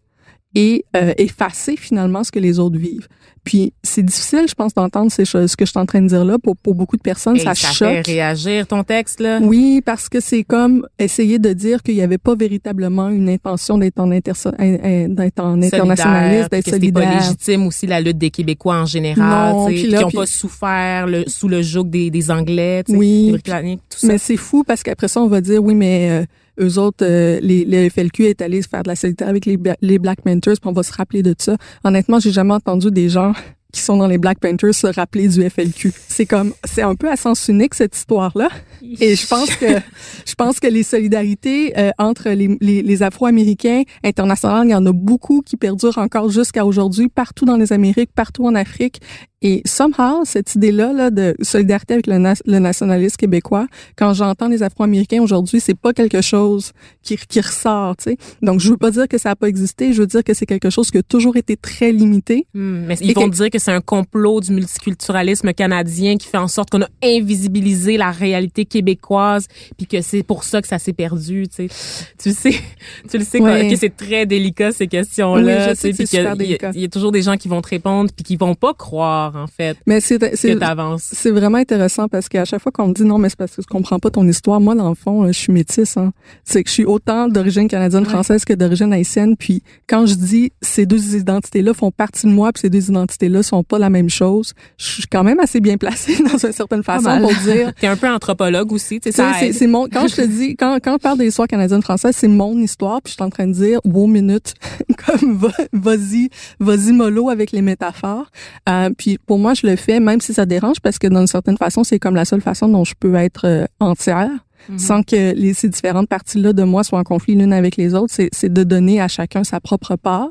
[0.56, 3.06] et euh, effacer finalement ce que les autres vivent.
[3.44, 6.08] Puis c'est difficile, je pense, d'entendre ces choses, ce que je suis en train de
[6.08, 6.38] dire là.
[6.42, 7.88] Pour, pour beaucoup de personnes, Et ça, ça choque.
[7.88, 9.38] fait réagir ton texte, là.
[9.40, 13.78] Oui, parce que c'est comme essayer de dire qu'il n'y avait pas véritablement une intention
[13.78, 17.20] d'être en, interso- in- in- d'être en solidaire, internationaliste, d'être que c'était pas solidaire.
[17.22, 20.26] légitime aussi la lutte des Québécois en général, Non, puis là, qui ont puis- pas
[20.26, 24.06] souffert le, sous le joug des, des Anglais, Oui, des Britanniques, tout ça.
[24.08, 26.24] Mais c'est fou parce qu'après ça, on va dire, oui, mais euh,
[26.58, 29.58] eux autres, euh, les, le FLQ est allé se faire de la solidarité avec les,
[29.80, 31.56] les Black Panthers, puis on va se rappeler de ça.
[31.84, 33.32] Honnêtement, j'ai jamais entendu des gens
[33.72, 35.92] qui sont dans les Black Panthers se rappeler du FLQ.
[36.08, 38.48] C'est comme, c'est un peu à sens unique, cette histoire-là.
[38.82, 39.66] Et je pense que,
[40.26, 44.86] je pense que les solidarités euh, entre les, les, les Afro-Américains internationales, il y en
[44.86, 49.00] a beaucoup qui perdurent encore jusqu'à aujourd'hui, partout dans les Amériques, partout en Afrique.
[49.42, 54.48] Et somehow, cette idée-là là, de solidarité avec le, na- le nationalisme québécois, quand j'entends
[54.48, 56.72] les Afro-Américains aujourd'hui, c'est pas quelque chose
[57.02, 57.96] qui, qui ressort.
[57.96, 58.16] Tu sais.
[58.42, 60.44] Donc, je veux pas dire que ça a pas existé, je veux dire que c'est
[60.44, 62.46] quelque chose qui a toujours été très limité.
[62.52, 66.36] Hmm, mais ils vont que- dire que c'est un complot du multiculturalisme canadien qui fait
[66.36, 69.46] en sorte qu'on a invisibilisé la réalité québécoise,
[69.78, 71.46] puis que c'est pour ça que ça s'est perdu.
[71.48, 72.54] Tu sais, tu sais,
[73.10, 73.68] tu le sais Ouais.
[73.70, 75.70] que c'est très délicat ces Oui, questions-là.
[75.70, 76.72] je sais que c'est super délicat.
[76.74, 79.29] Il y a toujours des gens qui vont te répondre puis qui vont pas croire
[79.36, 83.04] en fait Mais c'est, que c'est, vraiment intéressant parce qu'à chaque fois qu'on me dit
[83.04, 84.60] non, mais c'est parce que je comprends pas ton histoire.
[84.60, 85.96] Moi, dans le fond, je suis métisse.
[85.96, 86.12] Hein.
[86.44, 89.36] C'est que je suis autant d'origine canadienne-française que d'origine haïtienne.
[89.36, 93.42] Puis quand je dis ces deux identités-là font partie de moi, puis ces deux identités-là
[93.42, 96.82] sont pas la même chose, je suis quand même assez bien placée dans une certaine
[96.82, 97.72] façon pour dire.
[97.80, 100.94] T'es un peu anthropologue aussi, tu sais, c'est, mon, quand je te dis, quand, quand
[100.94, 103.80] je parle de l'histoire canadienne-française, c'est mon histoire, puis je suis en train de dire,
[103.84, 104.54] wow, minute,
[105.06, 108.30] comme, va- vas-y, vas-y mollo avec les métaphores.
[108.68, 111.56] Euh, puis pour moi, je le fais, même si ça dérange, parce que d'une certaine
[111.56, 114.30] façon, c'est comme la seule façon dont je peux être euh, entière,
[114.68, 114.78] Mhm.
[114.78, 118.12] sans que les, ces différentes parties-là de moi soient en conflit l'une avec les autres.
[118.30, 120.28] C'est, de donner à chacun sa propre part.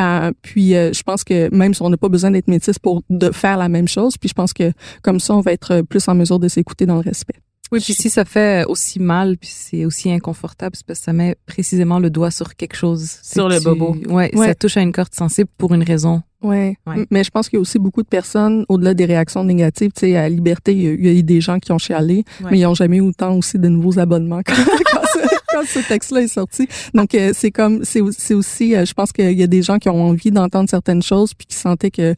[0.00, 3.02] Euh, puis euh, je pense que même si on n'a pas besoin d'être métis pour
[3.10, 4.70] de faire la même chose, puis je pense que
[5.02, 7.34] comme ça, on va être plus en mesure de s'écouter dans le respect.
[7.72, 11.12] Oui, puis si ça fait aussi mal, puis c'est aussi inconfortable, c'est parce que ça
[11.12, 13.10] met précisément le doigt sur quelque chose.
[13.22, 13.96] Sur le tu- bobo.
[14.08, 14.46] Ouais, Ouais.
[14.46, 16.22] ça touche à une corde sensible pour une raison.
[16.44, 16.76] Ouais.
[16.86, 17.06] Ouais.
[17.10, 20.00] Mais je pense qu'il y a aussi beaucoup de personnes, au-delà des réactions négatives, tu
[20.00, 22.50] sais, à Liberté, il y, a, eu des gens qui ont chialé, Ouais.
[22.50, 25.18] mais ils n'ont jamais eu autant aussi de nouveaux abonnements quand, quand ce,
[25.50, 26.68] quand ce texte-là est sorti.
[26.92, 28.00] Donc, euh, c'est comme, c'est
[28.34, 31.34] aussi, euh, je pense qu'il y a des gens qui ont envie d'entendre certaines choses
[31.34, 32.14] puis qui sentaient que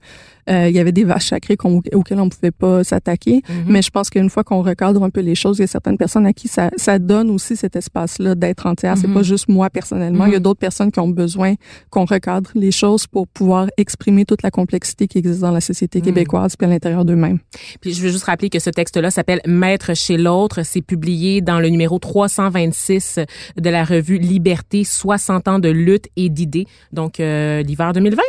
[0.48, 3.42] euh, il y avait des vaches sacrées qu'on- auxquelles on pouvait pas s'attaquer.
[3.48, 3.64] Mhm.
[3.68, 5.96] Mais je pense qu'une fois qu'on recadre un peu les choses, il y a certaines
[5.98, 8.96] personnes à qui ça, ça donne aussi cet espace-là d'être entière.
[8.96, 9.14] C'est Mhm.
[9.14, 10.26] pas juste moi personnellement.
[10.26, 10.42] Il y a Mhm.
[10.42, 11.54] d'autres personnes qui ont besoin
[11.90, 16.00] qu'on recadre les choses pour pouvoir exprimer toute la complexité qui existe dans la société
[16.00, 17.38] québécoise puis à l'intérieur d'eux-mêmes.
[17.80, 20.62] Puis je veux juste rappeler que ce texte-là s'appelle Maître chez l'autre.
[20.64, 23.18] C'est publié dans le numéro 326
[23.60, 26.66] de la revue Liberté, 60 ans de lutte et d'idées.
[26.92, 28.22] Donc, euh, l'hiver 2020.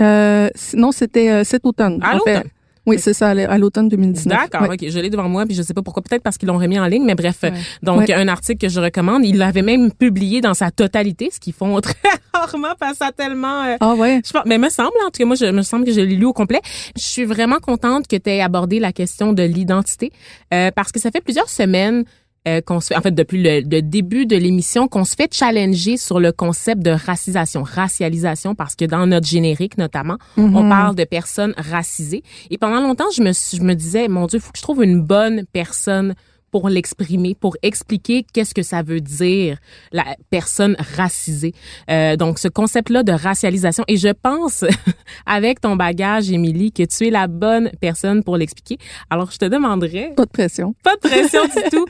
[0.00, 1.98] Euh, non, c'était euh, cet automne.
[2.02, 2.34] À en fait.
[2.34, 2.50] l'automne?
[2.86, 4.34] Oui, c'est ça, à l'automne 2019.
[4.50, 4.76] D'accord, Ouais.
[4.82, 6.78] ok, je l'ai devant moi, puis je sais pas pourquoi, peut-être parce qu'ils l'ont remis
[6.80, 7.52] en ligne, mais bref, Ouais.
[7.82, 8.14] donc Ouais.
[8.14, 9.26] un article que je recommande.
[9.26, 11.94] Il l'avait même publié dans sa totalité, ce qu'ils font très
[12.32, 13.64] rarement, parce que tellement.
[13.64, 14.22] euh, Ah ouais?
[14.24, 16.24] je mais me semble, en tout cas, moi, je me semble que je l'ai lu
[16.24, 16.62] au complet.
[16.96, 20.10] Je suis vraiment contente que tu aies abordé la question de l'identité,
[20.54, 22.04] euh, parce que ça fait plusieurs semaines
[22.48, 25.32] euh, qu'on se fait, en fait, depuis le, le début de l'émission, qu'on se fait
[25.32, 30.68] challenger sur le concept de racisation, racialisation, parce que dans notre générique, notamment, on Mhm.
[30.68, 32.22] parle de personnes racisées.
[32.50, 34.82] Et pendant longtemps, je me, je me disais, mon Dieu, il faut que je trouve
[34.82, 36.14] une bonne personne
[36.50, 39.58] pour l'exprimer, pour expliquer qu'est-ce que ça veut dire
[39.92, 41.52] la personne racisée.
[41.90, 44.64] Euh, donc ce concept-là de racialisation et je pense
[45.26, 48.78] avec ton bagage Émilie que tu es la bonne personne pour l'expliquer.
[49.10, 50.74] Alors je te demanderais Pas de pression.
[50.82, 51.84] pas de pression du tout.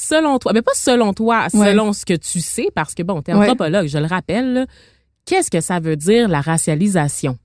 [0.00, 1.70] Selon toi, mais pas selon toi, Ouais.
[1.70, 3.40] selon ce que tu sais parce que bon, tu es Ouais.
[3.40, 4.66] anthropologue, je le rappelle.
[5.24, 7.36] Qu'est-ce que ça veut dire la racialisation?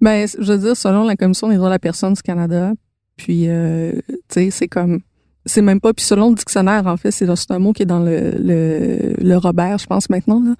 [0.00, 2.72] Ben, je veux dire, selon la Commission des droits de la personne du Canada,
[3.18, 5.00] puis, euh, tu sais, c'est comme,
[5.46, 5.94] c'est même pas.
[5.94, 9.36] Puis selon le dictionnaire, en fait, c'est un mot qui est dans le, le, le
[9.36, 10.42] Robert, je pense maintenant.
[10.44, 10.54] Là.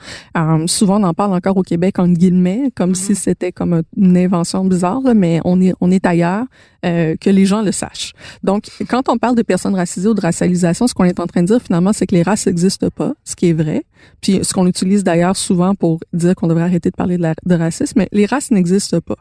[0.59, 3.15] Euh, souvent, on en parle encore au Québec en guillemets, comme si Mm-hmm.
[3.15, 6.45] c'était comme une invention bizarre, là, mais on est on est ailleurs
[6.85, 8.13] euh, que les gens le sachent.
[8.43, 11.43] Donc, quand on parle de personnes racisées ou de racialisation, ce qu'on est en train
[11.43, 13.85] de dire finalement, c'est que les races n'existent pas, ce qui est vrai.
[14.21, 17.35] Puis ce qu'on utilise d'ailleurs souvent pour dire qu'on devrait arrêter de parler de, la,
[17.45, 19.17] de racisme, mais les races n'existent pas.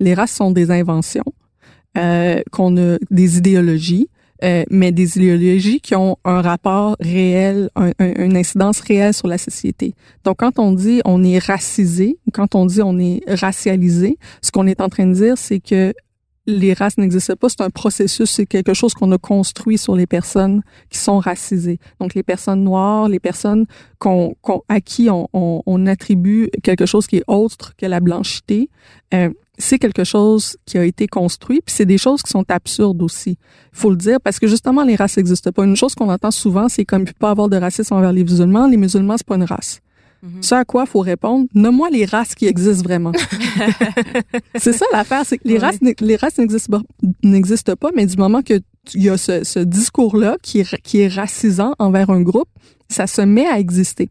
[0.00, 1.24] Les races sont des inventions,
[1.96, 4.08] euh, qu'on a des idéologies,
[4.42, 9.28] euh, mais des idéologies qui ont un rapport réel, un, un- une incidence réelle sur
[9.28, 9.94] la société.
[10.24, 14.66] Donc, quand on dit on est racisé, quand on dit on est racialisé, ce qu'on
[14.66, 15.94] est en train de dire, c'est que
[16.46, 17.48] les races n'existent pas.
[17.48, 21.78] C'est un processus, c'est quelque chose qu'on a construit sur les personnes qui sont racisées.
[22.00, 23.64] Donc, les personnes noires, les personnes
[23.98, 28.00] qu'on, qu'on- à qui on, on, on attribue quelque chose qui est autre que la
[28.00, 28.68] blanchité,
[29.14, 33.02] euh, c'est quelque chose qui a été construit, puis c'est des choses qui sont absurdes
[33.02, 33.38] aussi.
[33.72, 35.64] Il faut le dire, parce que justement, les races n'existent pas.
[35.64, 38.24] Une chose qu'on entend souvent, c'est comme il peut pas avoir de racisme envers les
[38.24, 38.66] musulmans.
[38.66, 39.80] Les musulmans, c'est pas une race.
[40.22, 40.42] Mhm.
[40.42, 43.12] Ce à quoi il faut répondre, nomme-moi les races qui existent vraiment.
[44.56, 48.42] c'est ça l'affaire, c'est que les races, n'e- les races n'existent pas, mais du moment
[48.42, 48.62] que tu-
[48.96, 52.48] il y a ce, ce discours-là qui est racisant envers un groupe,
[52.88, 54.08] ça se met à exister.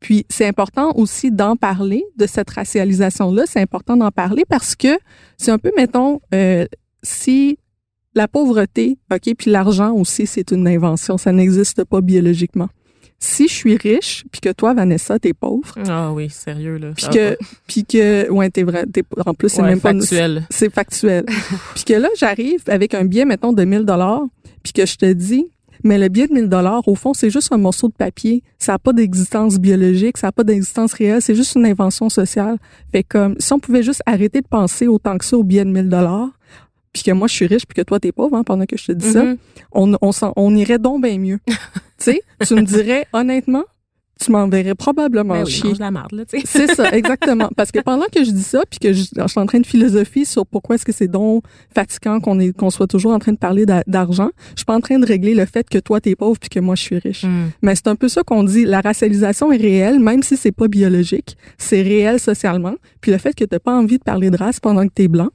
[0.00, 3.44] Puis c'est important aussi d'en parler de cette racialisation-là.
[3.46, 4.98] C'est important d'en parler parce que
[5.36, 6.64] c'est un peu, mettons, euh,
[7.02, 7.58] si
[8.14, 12.68] la pauvreté, ok, puis l'argent aussi, c'est une invention, ça n'existe pas biologiquement.
[13.22, 16.92] Si je suis riche, puis que toi, Vanessa, t'es pauvre, Ah oui, sérieux, là.
[16.96, 17.36] puis que,
[17.68, 20.46] puis que, ouais, t'es vrai, t'es, en plus, c'est ouais, même pas une- factuel.
[20.48, 21.24] c'est factuel.
[21.74, 24.22] puis que là, j'arrive avec un billet, mettons, de 1000 dollars,
[24.62, 25.44] puis que je te dis,
[25.84, 28.42] mais le billet de 1000 dollars, au fond, c'est juste un morceau de papier.
[28.58, 32.56] Ça n'a pas d'existence biologique, ça n'a pas d'existence réelle, c'est juste une invention sociale.
[32.92, 35.70] Fait comme, si on pouvait juste arrêter de penser autant que ça au billet de
[35.70, 36.28] 1000 dollars,
[36.92, 38.86] puis que moi, je suis riche, puis que toi, t'es pauvre, hein, pendant que je
[38.86, 39.36] te dis ça, Mhm.
[39.72, 41.38] on, on, s'en- on irait donc bien mieux.
[41.46, 41.54] tu
[41.98, 43.62] sais, tu me dirais, honnêtement,
[44.20, 45.70] tu m'enverrais probablement Ben oui, chier.
[45.70, 46.44] mange la marde, là, tu sais.
[46.46, 47.48] C'est ça, exactement.
[47.56, 49.66] Parce que pendant que je dis ça, puis que je, je suis en train de
[49.66, 51.42] philosopher sur pourquoi est-ce que c'est donc
[51.74, 54.74] fatigant qu'on est qu'on soit toujours en train de parler d'a- d'argent, je suis pas
[54.74, 56.98] en train de régler le fait que toi t'es pauvre puis que moi je suis
[56.98, 57.24] riche.
[57.24, 57.50] Mm.
[57.62, 58.64] Mais c'est un peu ça qu'on dit.
[58.64, 62.74] La racialisation est réelle, même si c'est pas biologique, c'est réel socialement.
[63.00, 65.30] Puis le fait que t'as pas envie de parler de race pendant que t'es blanc,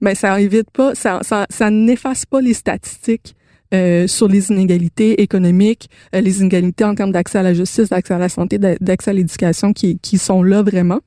[0.00, 3.34] ben ça évite pas, ça, ça, ça n'efface pas les statistiques.
[3.72, 8.14] Euh, sur les inégalités économiques, euh, les inégalités en termes d'accès à la justice, d'accès
[8.14, 11.00] à la santé, d'a- d'accès à l'éducation qui, qui sont là vraiment.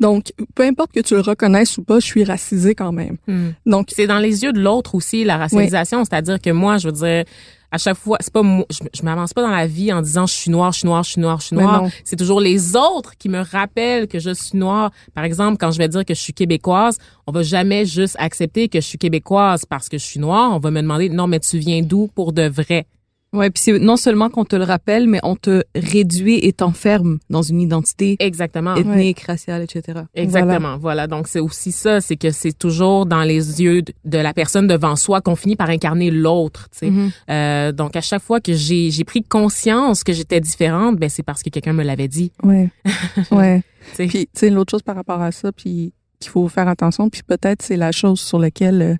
[0.00, 3.16] Donc, peu importe que tu le reconnaisses ou pas, je suis racisée quand même.
[3.26, 3.48] Mm.
[3.66, 6.04] Donc, C'est dans les yeux de l'autre aussi, la racialisation.
[6.04, 7.24] C'est-à-dire que moi, je veux dire,
[7.70, 10.26] à chaque fois, c'est pas moi, je, je m'avance pas dans la vie en disant
[10.26, 11.82] je suis noire, je suis noire, je suis noire, je suis noire.
[12.04, 14.90] C'est toujours les autres qui me rappellent que je suis noire.
[15.14, 18.68] Par exemple, quand je vais dire que je suis québécoise, on va jamais juste accepter
[18.68, 20.52] que je suis québécoise parce que je suis noire.
[20.54, 22.86] On va me demander non, mais tu viens d'où pour de vrai?
[23.34, 27.18] Ouais, puis c'est non seulement qu'on te le rappelle, mais on te réduit et t'enferme
[27.28, 28.74] dans une identité Exactement.
[28.74, 30.00] ethnique, raciale, etc.
[30.14, 30.78] Exactement.
[30.78, 31.06] Voilà.
[31.06, 34.96] Donc, c'est aussi ça, c'est que c'est toujours dans les yeux de, la personne devant
[34.96, 36.90] soi qu'on finit par incarner l'autre, tu sais.
[36.90, 37.10] Mhm.
[37.30, 41.22] Euh, donc, à chaque fois que j'ai, j'ai pris conscience que j'étais différente, ben, c'est
[41.22, 42.32] parce que quelqu'un me l'avait dit.
[42.42, 42.70] ouais,
[43.30, 43.62] ouais.
[43.90, 44.06] tu sais.
[44.06, 47.22] Puis, tu sais, l'autre chose par rapport à ça, puis qu'il faut faire attention, puis
[47.22, 48.94] peut-être c'est la chose sur laquelle euh,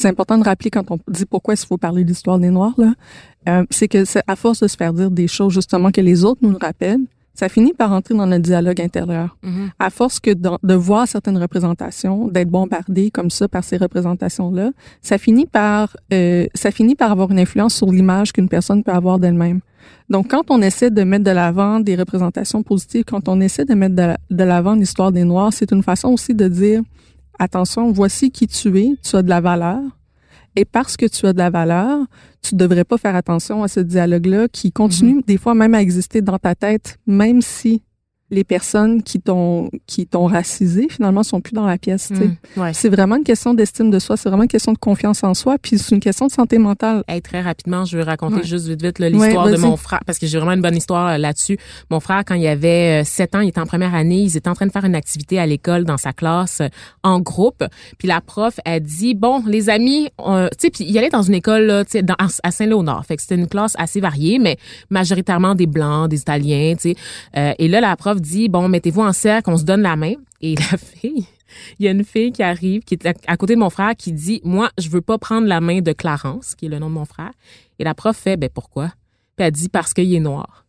[0.00, 2.74] c'est important de rappeler quand on dit pourquoi il faut parler de l'histoire des Noirs,
[2.78, 2.92] là,
[3.48, 6.24] euh, c'est que c'est à force de se faire dire des choses justement que les
[6.24, 9.36] autres nous le rappellent, ça finit par entrer dans notre dialogue intérieur.
[9.42, 9.70] Mhm.
[9.78, 14.70] à force que de, de voir certaines représentations, d'être bombardé comme ça par ces représentations-là,
[15.00, 18.92] ça finit par euh, ça finit par avoir une influence sur l'image qu'une personne peut
[18.92, 19.60] avoir d'elle-même.
[20.10, 23.74] Donc, quand on essaie de mettre de l'avant des représentations positives, quand on essaie de
[23.74, 26.82] mettre de, la- de l'avant l'histoire des Noirs, c'est une façon aussi de dire
[27.40, 29.80] attention, voici qui tu es, tu as de la valeur.
[30.56, 31.98] Et parce que tu as de la valeur,
[32.42, 36.22] tu devrais pas faire attention à ce dialogue-là qui continue des fois même à exister
[36.22, 37.82] dans ta tête, même si
[38.30, 42.08] les personnes qui t'ont qui t'ont racisé finalement sont plus dans la pièce.
[42.08, 42.24] tu sais.
[42.56, 42.60] Mm.
[42.60, 42.72] Ouais.
[42.74, 45.56] C'est vraiment une question d'estime de soi, c'est vraiment une question de confiance en soi,
[45.60, 47.02] puis c'est une question de santé mentale.
[47.08, 48.44] Hey, très rapidement, je veux raconter Ouais.
[48.44, 51.08] juste vite vite l'histoire Ouais, de mon frère parce que j'ai vraiment une bonne histoire
[51.08, 51.58] euh, là-dessus.
[51.90, 54.48] Mon frère, quand il avait euh, 7 ans, il était en première année, ils étaient
[54.48, 56.68] en train de faire une activité à l'école dans sa classe euh,
[57.02, 57.64] en groupe.
[57.98, 60.24] Puis la prof a dit bon, les amis, tu
[60.58, 63.04] sais, puis il allait dans une école là, tu sais, dans- à Saint-Léonard.
[63.06, 64.56] Fait que c'était une classe assez variée, mais
[64.90, 66.94] majoritairement des blancs, des Italiens, tu sais.
[67.36, 70.14] Euh, et là, la prof dit bon, mettez-vous en cercle, on se donne la main.
[70.40, 71.26] Et la fille,
[71.78, 74.12] il y a une fille qui arrive, qui est à, côté de mon frère, qui
[74.12, 76.94] dit, moi, je veux pas prendre la main de Clarence, qui est le nom de
[76.94, 77.32] mon frère.
[77.78, 78.92] Et la prof fait, ben pourquoi?
[79.36, 80.66] Puis elle dit, parce qu'il est noir.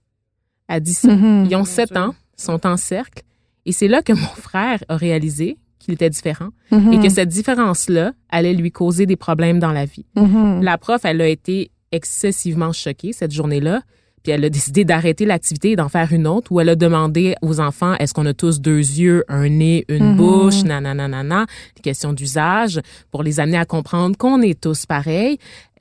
[0.68, 1.14] Elle dit ça.
[1.16, 1.48] Mhm.
[1.50, 3.24] Ils ont sept ans, sont en cercle.
[3.66, 6.94] Et c'est là que mon frère a réalisé qu'il était différent Mhm.
[6.94, 10.06] et que cette différence-là allait lui causer des problèmes dans la vie.
[10.16, 10.62] Mhm.
[10.64, 13.82] La prof, elle a été excessivement choquée cette journée-là.
[14.24, 17.36] Puis elle a décidé d'arrêter l'activité et d'en faire une autre où elle a demandé
[17.42, 20.16] aux enfants est-ce qu'on a tous deux yeux, un nez, une Mhm.
[20.18, 22.80] bouche, nanana, des questions d'usage
[23.12, 25.38] pour les amener à comprendre qu'on est tous pareils.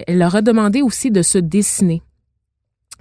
[0.07, 2.01] Elle leur a demandé aussi de se dessiner.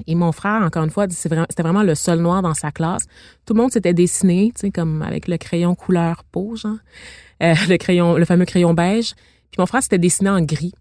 [0.07, 3.03] Et mon frère, encore une fois, c'était vraiment le seul noir dans sa classe.
[3.45, 6.77] Tout le monde s'était dessiné, tu sais, comme avec le crayon couleur peau, genre.
[7.43, 9.13] Euh, le crayon, le fameux crayon beige.
[9.51, 10.73] Puis mon frère s'était dessiné en gris.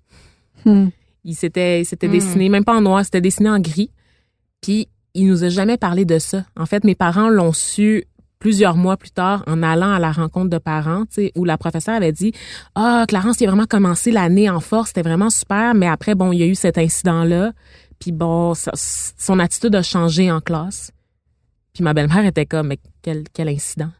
[0.65, 0.89] Hmm.
[1.25, 2.13] Il s'était, il s'était Hmm.
[2.13, 3.91] dessiné, même pas en noir, c'était dessiné en gris.
[4.61, 6.45] Puis il nous a jamais parlé de ça.
[6.57, 8.05] En fait, mes parents l'ont su
[8.39, 11.59] plusieurs mois plus tard en allant à la rencontre de parents, tu sais, où la
[11.59, 12.33] professeure avait dit
[12.77, 16.31] ah Clarence, il a vraiment commencé l'année en force, c'était vraiment super, mais après bon,
[16.33, 17.53] il y a eu cet incident là,
[17.99, 20.93] puis bon, ça- son attitude a changé en classe.
[21.75, 23.91] Puis ma belle-mère était comme mais quel quel incident.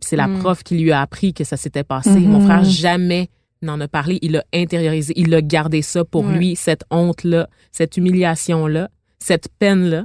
[0.00, 0.38] Puis c'est la Mm.
[0.40, 2.20] prof qui lui a appris que ça s'était passé.
[2.20, 3.30] Mon frère jamais
[3.62, 7.96] n'en a parlé, il l'a intériorisé, il a gardé ça pour lui, cette honte-là, cette
[7.96, 8.90] humiliation-là,
[9.22, 10.04] cette peine-là,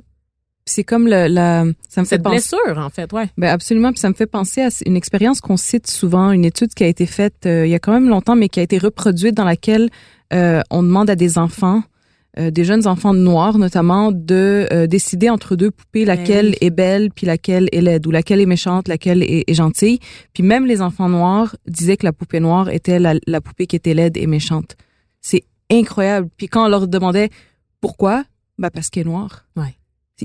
[0.66, 2.58] c'est comme le, la, ça me fait cette penser.
[2.58, 3.30] blessure, en fait, ouais.
[3.38, 6.74] Ben absolument, puis ça me fait penser à une expérience qu'on cite souvent, une étude
[6.74, 8.78] qui a été faite euh, il y a quand même longtemps, mais qui a été
[8.78, 9.90] reproduite dans laquelle
[10.34, 11.84] euh, on demande à des enfants,
[12.38, 16.58] euh, des jeunes enfants noirs notamment, de décider entre deux poupées laquelle oui.
[16.60, 20.00] est belle puis laquelle est laide, ou laquelle est méchante, laquelle est, est gentille.
[20.34, 23.78] Puis même les enfants noirs disaient que la poupée noire était la, la poupée qui
[23.78, 24.76] était laide et méchante.
[25.22, 26.28] C'est incroyable.
[26.36, 27.30] Puis quand on leur demandait
[27.80, 28.26] pourquoi,
[28.58, 29.46] ben parce qu'elle est noire.
[29.56, 29.76] Ouais.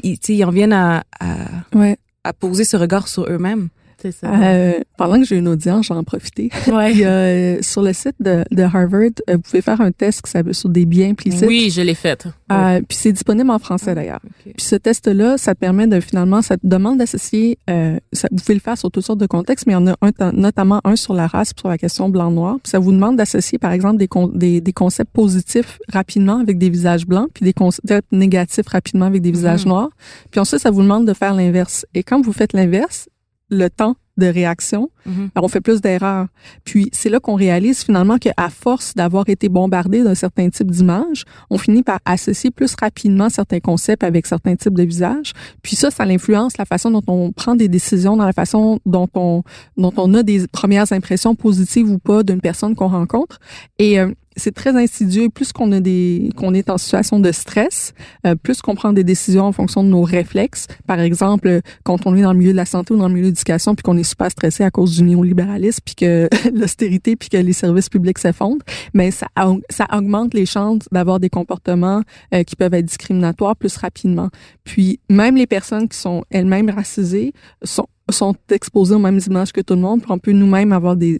[0.02, 1.96] Ils, ils en viennent à, à, Ouais.
[2.24, 3.68] à poser ce regard sur eux-mêmes.
[4.02, 4.26] C'est ça.
[4.32, 6.50] Euh, pendant que j'ai une audience, j'en ai profité.
[6.68, 6.92] ouais.
[7.04, 10.20] Euh, sur le site de, de Harvard, euh, vous pouvez faire un test
[10.52, 11.44] sur des biens implicites.
[11.46, 12.26] Oui, je l'ai faite.
[12.50, 14.20] Euh, puis c'est disponible en français d'ailleurs.
[14.24, 14.52] Ok.
[14.56, 18.38] Puis ce test-là, ça te permet de finalement, ça te demande d'associer, euh, ça, vous
[18.38, 20.80] pouvez le faire sur toutes sortes de contextes, mais il y en a un, notamment
[20.84, 22.56] un sur la race, sur la question blanc-noir.
[22.62, 26.58] Puis ça vous demande d'associer, par exemple, des, con- des, des concepts positifs rapidement avec
[26.58, 29.68] des visages blancs, puis des concepts négatifs rapidement avec des visages Mhm.
[29.72, 29.90] noirs.
[30.30, 31.86] Puis ensuite, ça vous demande de faire l'inverse.
[31.94, 33.08] Et quand vous faites l'inverse,
[33.52, 36.26] le temps de réaction, alors, on fait plus d'erreurs.
[36.64, 41.24] Puis c'est là qu'on réalise finalement qu'à force d'avoir été bombardé d'un certain type d'image,
[41.50, 45.32] on finit par associer plus rapidement certains concepts avec certains types de visages.
[45.62, 49.08] Puis ça, ça influence la façon dont on prend des décisions, dans la façon dont
[49.14, 49.42] on
[49.76, 53.38] dont on a des premières impressions positives ou pas d'une personne qu'on rencontre.
[53.78, 55.28] Et euh, c'est très insidieux.
[55.28, 57.94] Plus qu'on a des qu'on est en situation de stress,
[58.26, 60.66] euh, plus qu'on prend des décisions en fonction de nos réflexes.
[60.86, 63.26] Par exemple, quand on est dans le milieu de la santé ou dans le milieu
[63.26, 67.28] de l'éducation, puis qu'on est super stressé à cause du néolibéralisme, puis que l'austérité, puis
[67.28, 68.64] que les services publics s'effondrent,
[68.94, 69.26] mais ça
[69.70, 72.02] ça augmente les chances d'avoir des comportements
[72.34, 74.28] euh, qui peuvent être discriminatoires plus rapidement.
[74.64, 79.60] Puis même les personnes qui sont elles-mêmes racisées sont sont exposées aux mêmes images que
[79.60, 81.18] tout le monde, puis on peut nous-mêmes avoir des,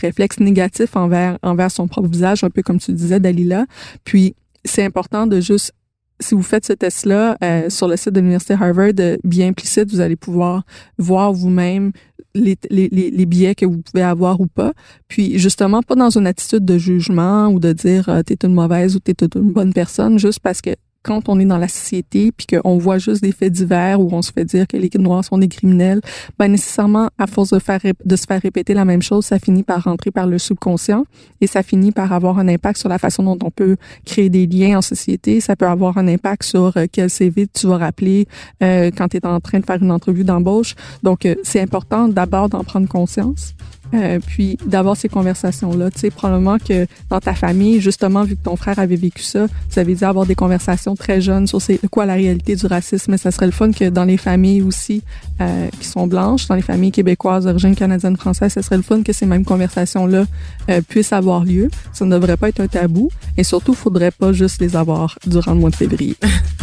[0.00, 3.66] réflexes négatifs envers son propre visage, un peu comme tu disais, Dalila.
[4.04, 5.72] Puis c'est important de juste
[6.20, 9.90] si vous faites ce test-là euh, sur le site de l'Université Harvard, euh, bien implicite,
[9.90, 10.64] vous allez pouvoir
[10.96, 11.92] voir vous-même
[12.34, 14.72] les, les biais que vous pouvez avoir ou pas.
[15.08, 18.96] Puis justement, pas dans une attitude de jugement ou de dire euh, t'es une mauvaise
[18.96, 20.70] ou t'es une bonne personne, juste parce que
[21.04, 24.22] quand on est dans la société puis qu'on voit juste des faits divers où on
[24.22, 26.00] se fait dire que les noirs sont des criminels,
[26.38, 29.62] ben nécessairement à force de faire de se faire répéter la même chose, ça finit
[29.62, 31.04] par rentrer par le subconscient
[31.40, 34.46] et ça finit par avoir un impact sur la façon dont on peut créer des
[34.46, 38.26] liens en société, ça peut avoir un impact sur euh, quel CV tu vas rappeler
[38.62, 40.74] euh, quand tu es en train de faire une entrevue d'embauche.
[41.02, 43.54] Donc euh, c'est important d'abord d'en prendre conscience.
[43.94, 45.90] Euh, puis d'avoir ces conversations-là.
[45.90, 49.46] Tu sais, probablement que dans ta famille, justement, vu que ton frère avait vécu ça,
[49.46, 53.12] vous avez dû avoir des conversations très jeunes sur c'est quoi la réalité du racisme.
[53.12, 55.02] Mais ça serait le fun que dans les familles aussi
[55.40, 59.02] euh, qui sont blanches, dans les familles québécoises d'origine canadienne française, ça serait le fun
[59.02, 60.24] que ces mêmes conversations-là
[60.70, 61.70] euh, puissent avoir lieu.
[61.92, 63.10] Ça ne devrait pas être un tabou.
[63.36, 66.16] Et surtout, faudrait pas juste les avoir durant le mois de février.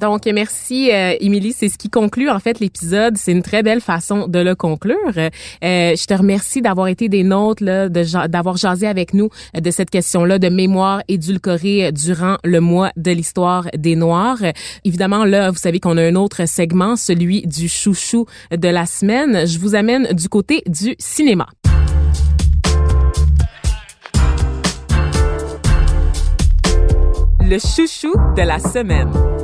[0.00, 1.52] Donc, merci, euh, Émilie.
[1.52, 3.16] C'est ce qui conclut, en fait, l'épisode.
[3.16, 4.96] C'est une très belle façon de le conclure.
[5.16, 5.30] Euh,
[5.60, 9.90] je te remercie d'avoir été des nôtres, là, d'avoir jasé avec nous euh, de cette
[9.90, 14.38] question-là de mémoire édulcorée durant le mois de l'histoire des Noirs.
[14.42, 14.52] Euh,
[14.84, 19.46] évidemment, là, vous savez qu'on a un autre segment, celui du chouchou de la semaine.
[19.46, 21.46] Je vous amène du côté du cinéma.
[27.40, 29.35] Le chouchou de la semaine.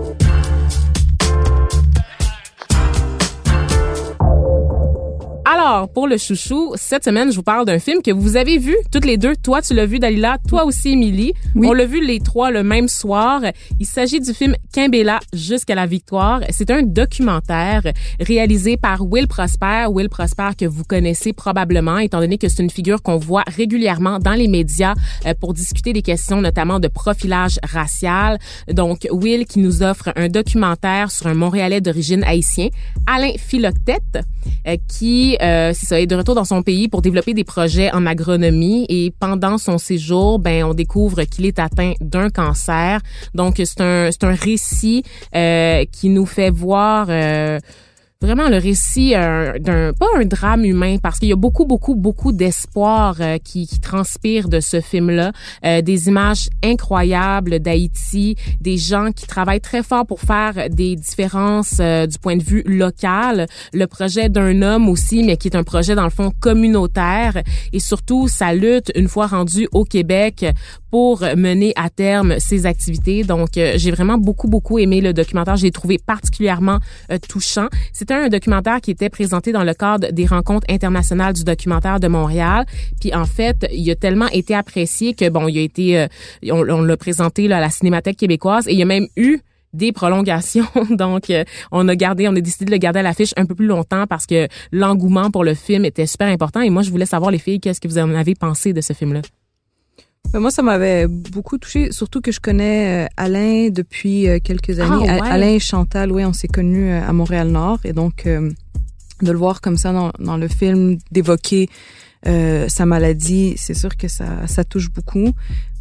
[5.55, 8.74] Alors, pour le chouchou, cette semaine, je vous parle d'un film que vous avez vu
[8.90, 9.34] toutes les deux.
[9.36, 10.38] Toi, tu l'as vu, Dalila.
[10.48, 11.34] Toi aussi, Émilie.
[11.55, 11.66] Oui.
[11.68, 13.42] On l'a vu les trois le même soir.
[13.78, 16.40] Il s'agit du film Kimbella jusqu'à la victoire.
[16.48, 17.82] C'est un documentaire
[18.18, 19.88] réalisé par Will Prosper.
[19.90, 24.20] Will Prosper que vous connaissez probablement, étant donné que c'est une figure qu'on voit régulièrement
[24.20, 24.94] dans les médias
[25.26, 28.38] euh, pour discuter des questions notamment de profilage racial.
[28.68, 32.68] Donc, Will qui nous offre un documentaire sur un Montréalais d'origine haïtien,
[33.07, 34.20] Alain Philoctette,
[34.66, 37.90] euh, qui, euh, c'est ça, est de retour dans son pays pour développer des projets
[37.93, 43.01] en agronomie et pendant son séjour, ben, on découvre qu'il est atteint d'un cancer.
[43.34, 45.03] Donc, c'est un, c'est un récit
[45.34, 47.59] euh, qui nous fait voir euh,
[48.22, 51.96] vraiment le récit euh, d'un pas un drame humain parce qu'il y a beaucoup beaucoup
[51.96, 55.32] beaucoup d'espoir euh, qui, qui transpire de ce film là
[55.66, 61.78] euh, des images incroyables d'Haïti des gens qui travaillent très fort pour faire des différences
[61.80, 63.46] euh, du point de vue local.
[63.72, 67.42] Le projet d'un homme aussi mais qui est un projet dans le fond communautaire.
[67.72, 70.46] Et surtout sa lutte une fois rendu au Québec
[70.90, 73.24] pour mener à terme ses activités.
[73.24, 75.56] Donc euh, j'ai vraiment beaucoup beaucoup aimé le documentaire.
[75.56, 76.78] J'ai trouvé particulièrement
[77.28, 77.68] touchant
[78.14, 82.64] un documentaire qui était présenté dans le cadre des rencontres internationales du documentaire de Montréal.
[83.00, 86.06] Puis en fait, il a tellement été apprécié que bon, il a été, euh,
[86.50, 89.40] on, l'a présenté là, à la Cinémathèque québécoise et il y a même eu
[89.72, 90.66] des prolongations.
[90.90, 93.54] Donc, euh, on a gardé, on a décidé de le garder à l'affiche un peu
[93.54, 96.60] plus longtemps parce que l'engouement pour le film était super important.
[96.60, 98.92] Et moi, je voulais savoir, les filles, qu'est-ce que vous en avez pensé de ce
[98.92, 99.22] film-là?
[100.34, 105.06] Moi, ça m'avait beaucoup touché, surtout que je connais euh, Alain depuis euh, quelques années.
[105.08, 105.28] Ah, A- ouais.
[105.30, 107.80] Alain et Chantal, oui, on s'est connus euh, à Montréal-Nord.
[107.84, 108.50] Et donc, euh,
[109.20, 111.68] de le voir comme ça dans, dans le film, d'évoquer
[112.26, 115.32] euh, sa maladie, c'est sûr que ça, ça touche beaucoup.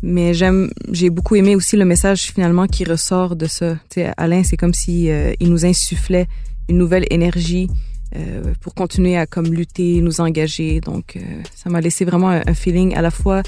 [0.04, 3.78] Mais j'aime, j'ai beaucoup aimé aussi le message finalement qui ressort de ça.
[4.18, 6.28] Alain, c'est comme si euh, il nous insufflait
[6.68, 7.70] une nouvelle énergie
[8.18, 10.82] euh, pour continuer à comme lutter, nous engager.
[10.82, 11.20] Donc, euh,
[11.56, 13.44] ça m'a laissé vraiment un, un feeling à la fois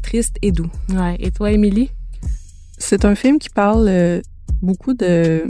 [0.00, 0.70] triste et doux.
[0.88, 1.16] Ouais.
[1.18, 1.90] Et toi, Émilie?
[2.78, 4.20] C'est un film qui parle euh,
[4.62, 5.44] beaucoup de,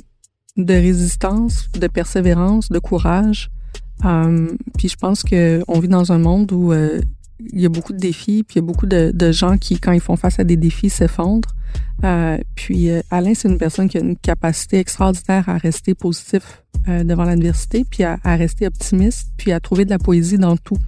[0.57, 3.51] de résistance, de persévérance, de courage.
[4.05, 4.49] Euh,
[4.79, 7.01] puis je pense que on vit dans un monde où euh,
[7.53, 9.79] il y a beaucoup de défis, puis il y a beaucoup de, de gens qui,
[9.79, 11.55] quand ils font face à des défis, s'effondrent.
[12.05, 16.65] Euh, puis euh, Alain, c'est une personne qui a une capacité extraordinaire à rester positif
[16.89, 20.57] euh, devant l'adversité, puis à, à rester optimiste, puis à trouver de la poésie dans
[20.57, 20.79] tout.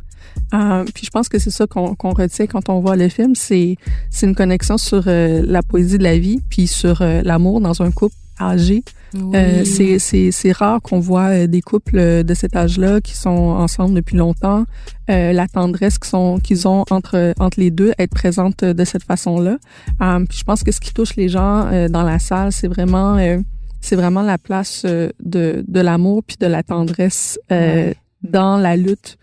[0.55, 3.35] Euh, puis je pense que c'est ça qu'on qu'on retient quand on voit le film,
[3.35, 3.77] c'est
[4.11, 7.83] c'est une connexion sur euh, la poésie de la vie, puis sur euh, l'amour dans
[7.83, 8.83] un couple âgé.
[9.15, 13.29] Euh, c'est c'est rare qu'on voit euh, des couples euh, de cet âge-là qui sont
[13.29, 14.65] ensemble depuis longtemps,
[15.11, 19.59] euh, la tendresse qu'ils ont entre entre les deux être présente de cette façon-là.
[20.01, 22.69] Euh, puis je pense que ce qui touche les gens euh, dans la salle, c'est
[22.69, 23.39] vraiment euh,
[23.83, 27.93] c'est vraiment la place de de l'amour puis de la tendresse euh,
[28.23, 29.19] dans la lutte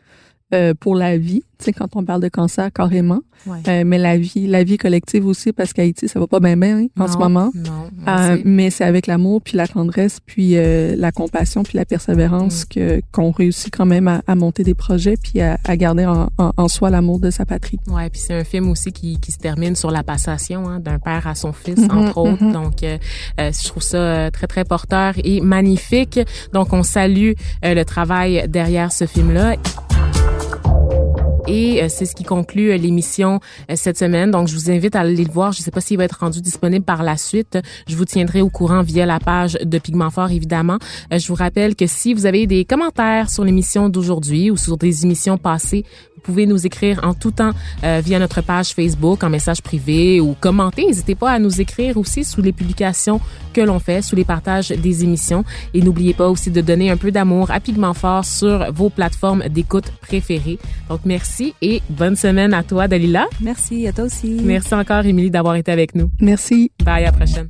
[0.54, 1.43] euh, pour la vie.
[1.60, 3.60] Tu sais quand on parle de cancer carrément, Ouais.
[3.70, 6.78] Euh, mais la vie la vie collective aussi parce qu'Haïti ça va pas bien bien
[6.80, 7.52] hein, en Non, ce moment.
[7.56, 11.78] Non, on Euh, mais c'est avec l'amour, puis la tendresse, puis euh, la compassion, puis
[11.78, 12.68] la persévérance Mm.
[12.70, 16.28] que qu'on réussit quand même à, à monter des projets, puis à, à garder en,
[16.38, 17.80] en, en soi l'amour de sa patrie.
[17.88, 21.00] Ouais, puis c'est un film aussi qui, qui se termine sur la passation hein, d'un
[21.00, 22.43] père à son fils, Mhm, entre autres.
[22.43, 22.52] mhm.
[22.52, 22.97] Donc, euh,
[23.38, 26.20] je trouve ça très très porteur et magnifique.
[26.52, 27.32] Donc, on salue
[27.64, 29.56] euh, le travail derrière ce film-là.
[31.50, 33.39] Et euh, c'est ce qui conclut euh, l'émission
[33.72, 34.30] euh, cette semaine.
[34.30, 35.52] Donc, je vous invite à aller le voir.
[35.52, 37.58] Je ne sais pas s'il va être rendu disponible par la suite.
[37.88, 40.78] Je vous tiendrai au courant via la page de Pigment Fort, évidemment.
[41.12, 45.06] Je vous rappelle que si vous avez des commentaires sur l'émission d'aujourd'hui ou sur des
[45.06, 45.86] émissions passées,
[46.20, 47.51] vous pouvez nous écrire en tout temps
[47.86, 50.86] euh, via notre page Facebook, en message privé ou commenter.
[50.86, 53.22] N'hésitez pas à nous écrire aussi sous les publications
[53.53, 55.45] que l'on fait, sous les partages des émissions.
[55.74, 59.47] Et n'oubliez pas aussi de donner un peu d'amour à Pigment Fort sur vos plateformes
[59.47, 60.59] d'écoute préférées.
[60.89, 63.26] Donc, merci et bonne semaine à toi, Dalila.
[63.39, 64.41] Merci, à toi aussi.
[64.43, 66.11] Merci encore, Émilie, d'avoir été avec nous.
[66.20, 66.70] Merci.
[66.84, 67.49] Bye, à la prochaine.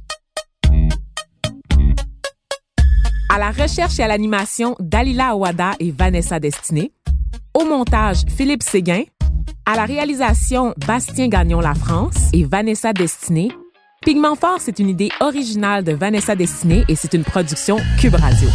[3.31, 6.91] À la recherche et à l'animation, Dalila Awada et Vanessa Destiné.
[7.53, 9.03] Au montage, Philippe Séguin.
[9.65, 13.49] À la réalisation, Bastien Gagnon La France et Vanessa Destiné.
[14.01, 18.49] Pigment Fort, c'est une idée originale de Vanessa Destiné et c'est une production Cube Radio.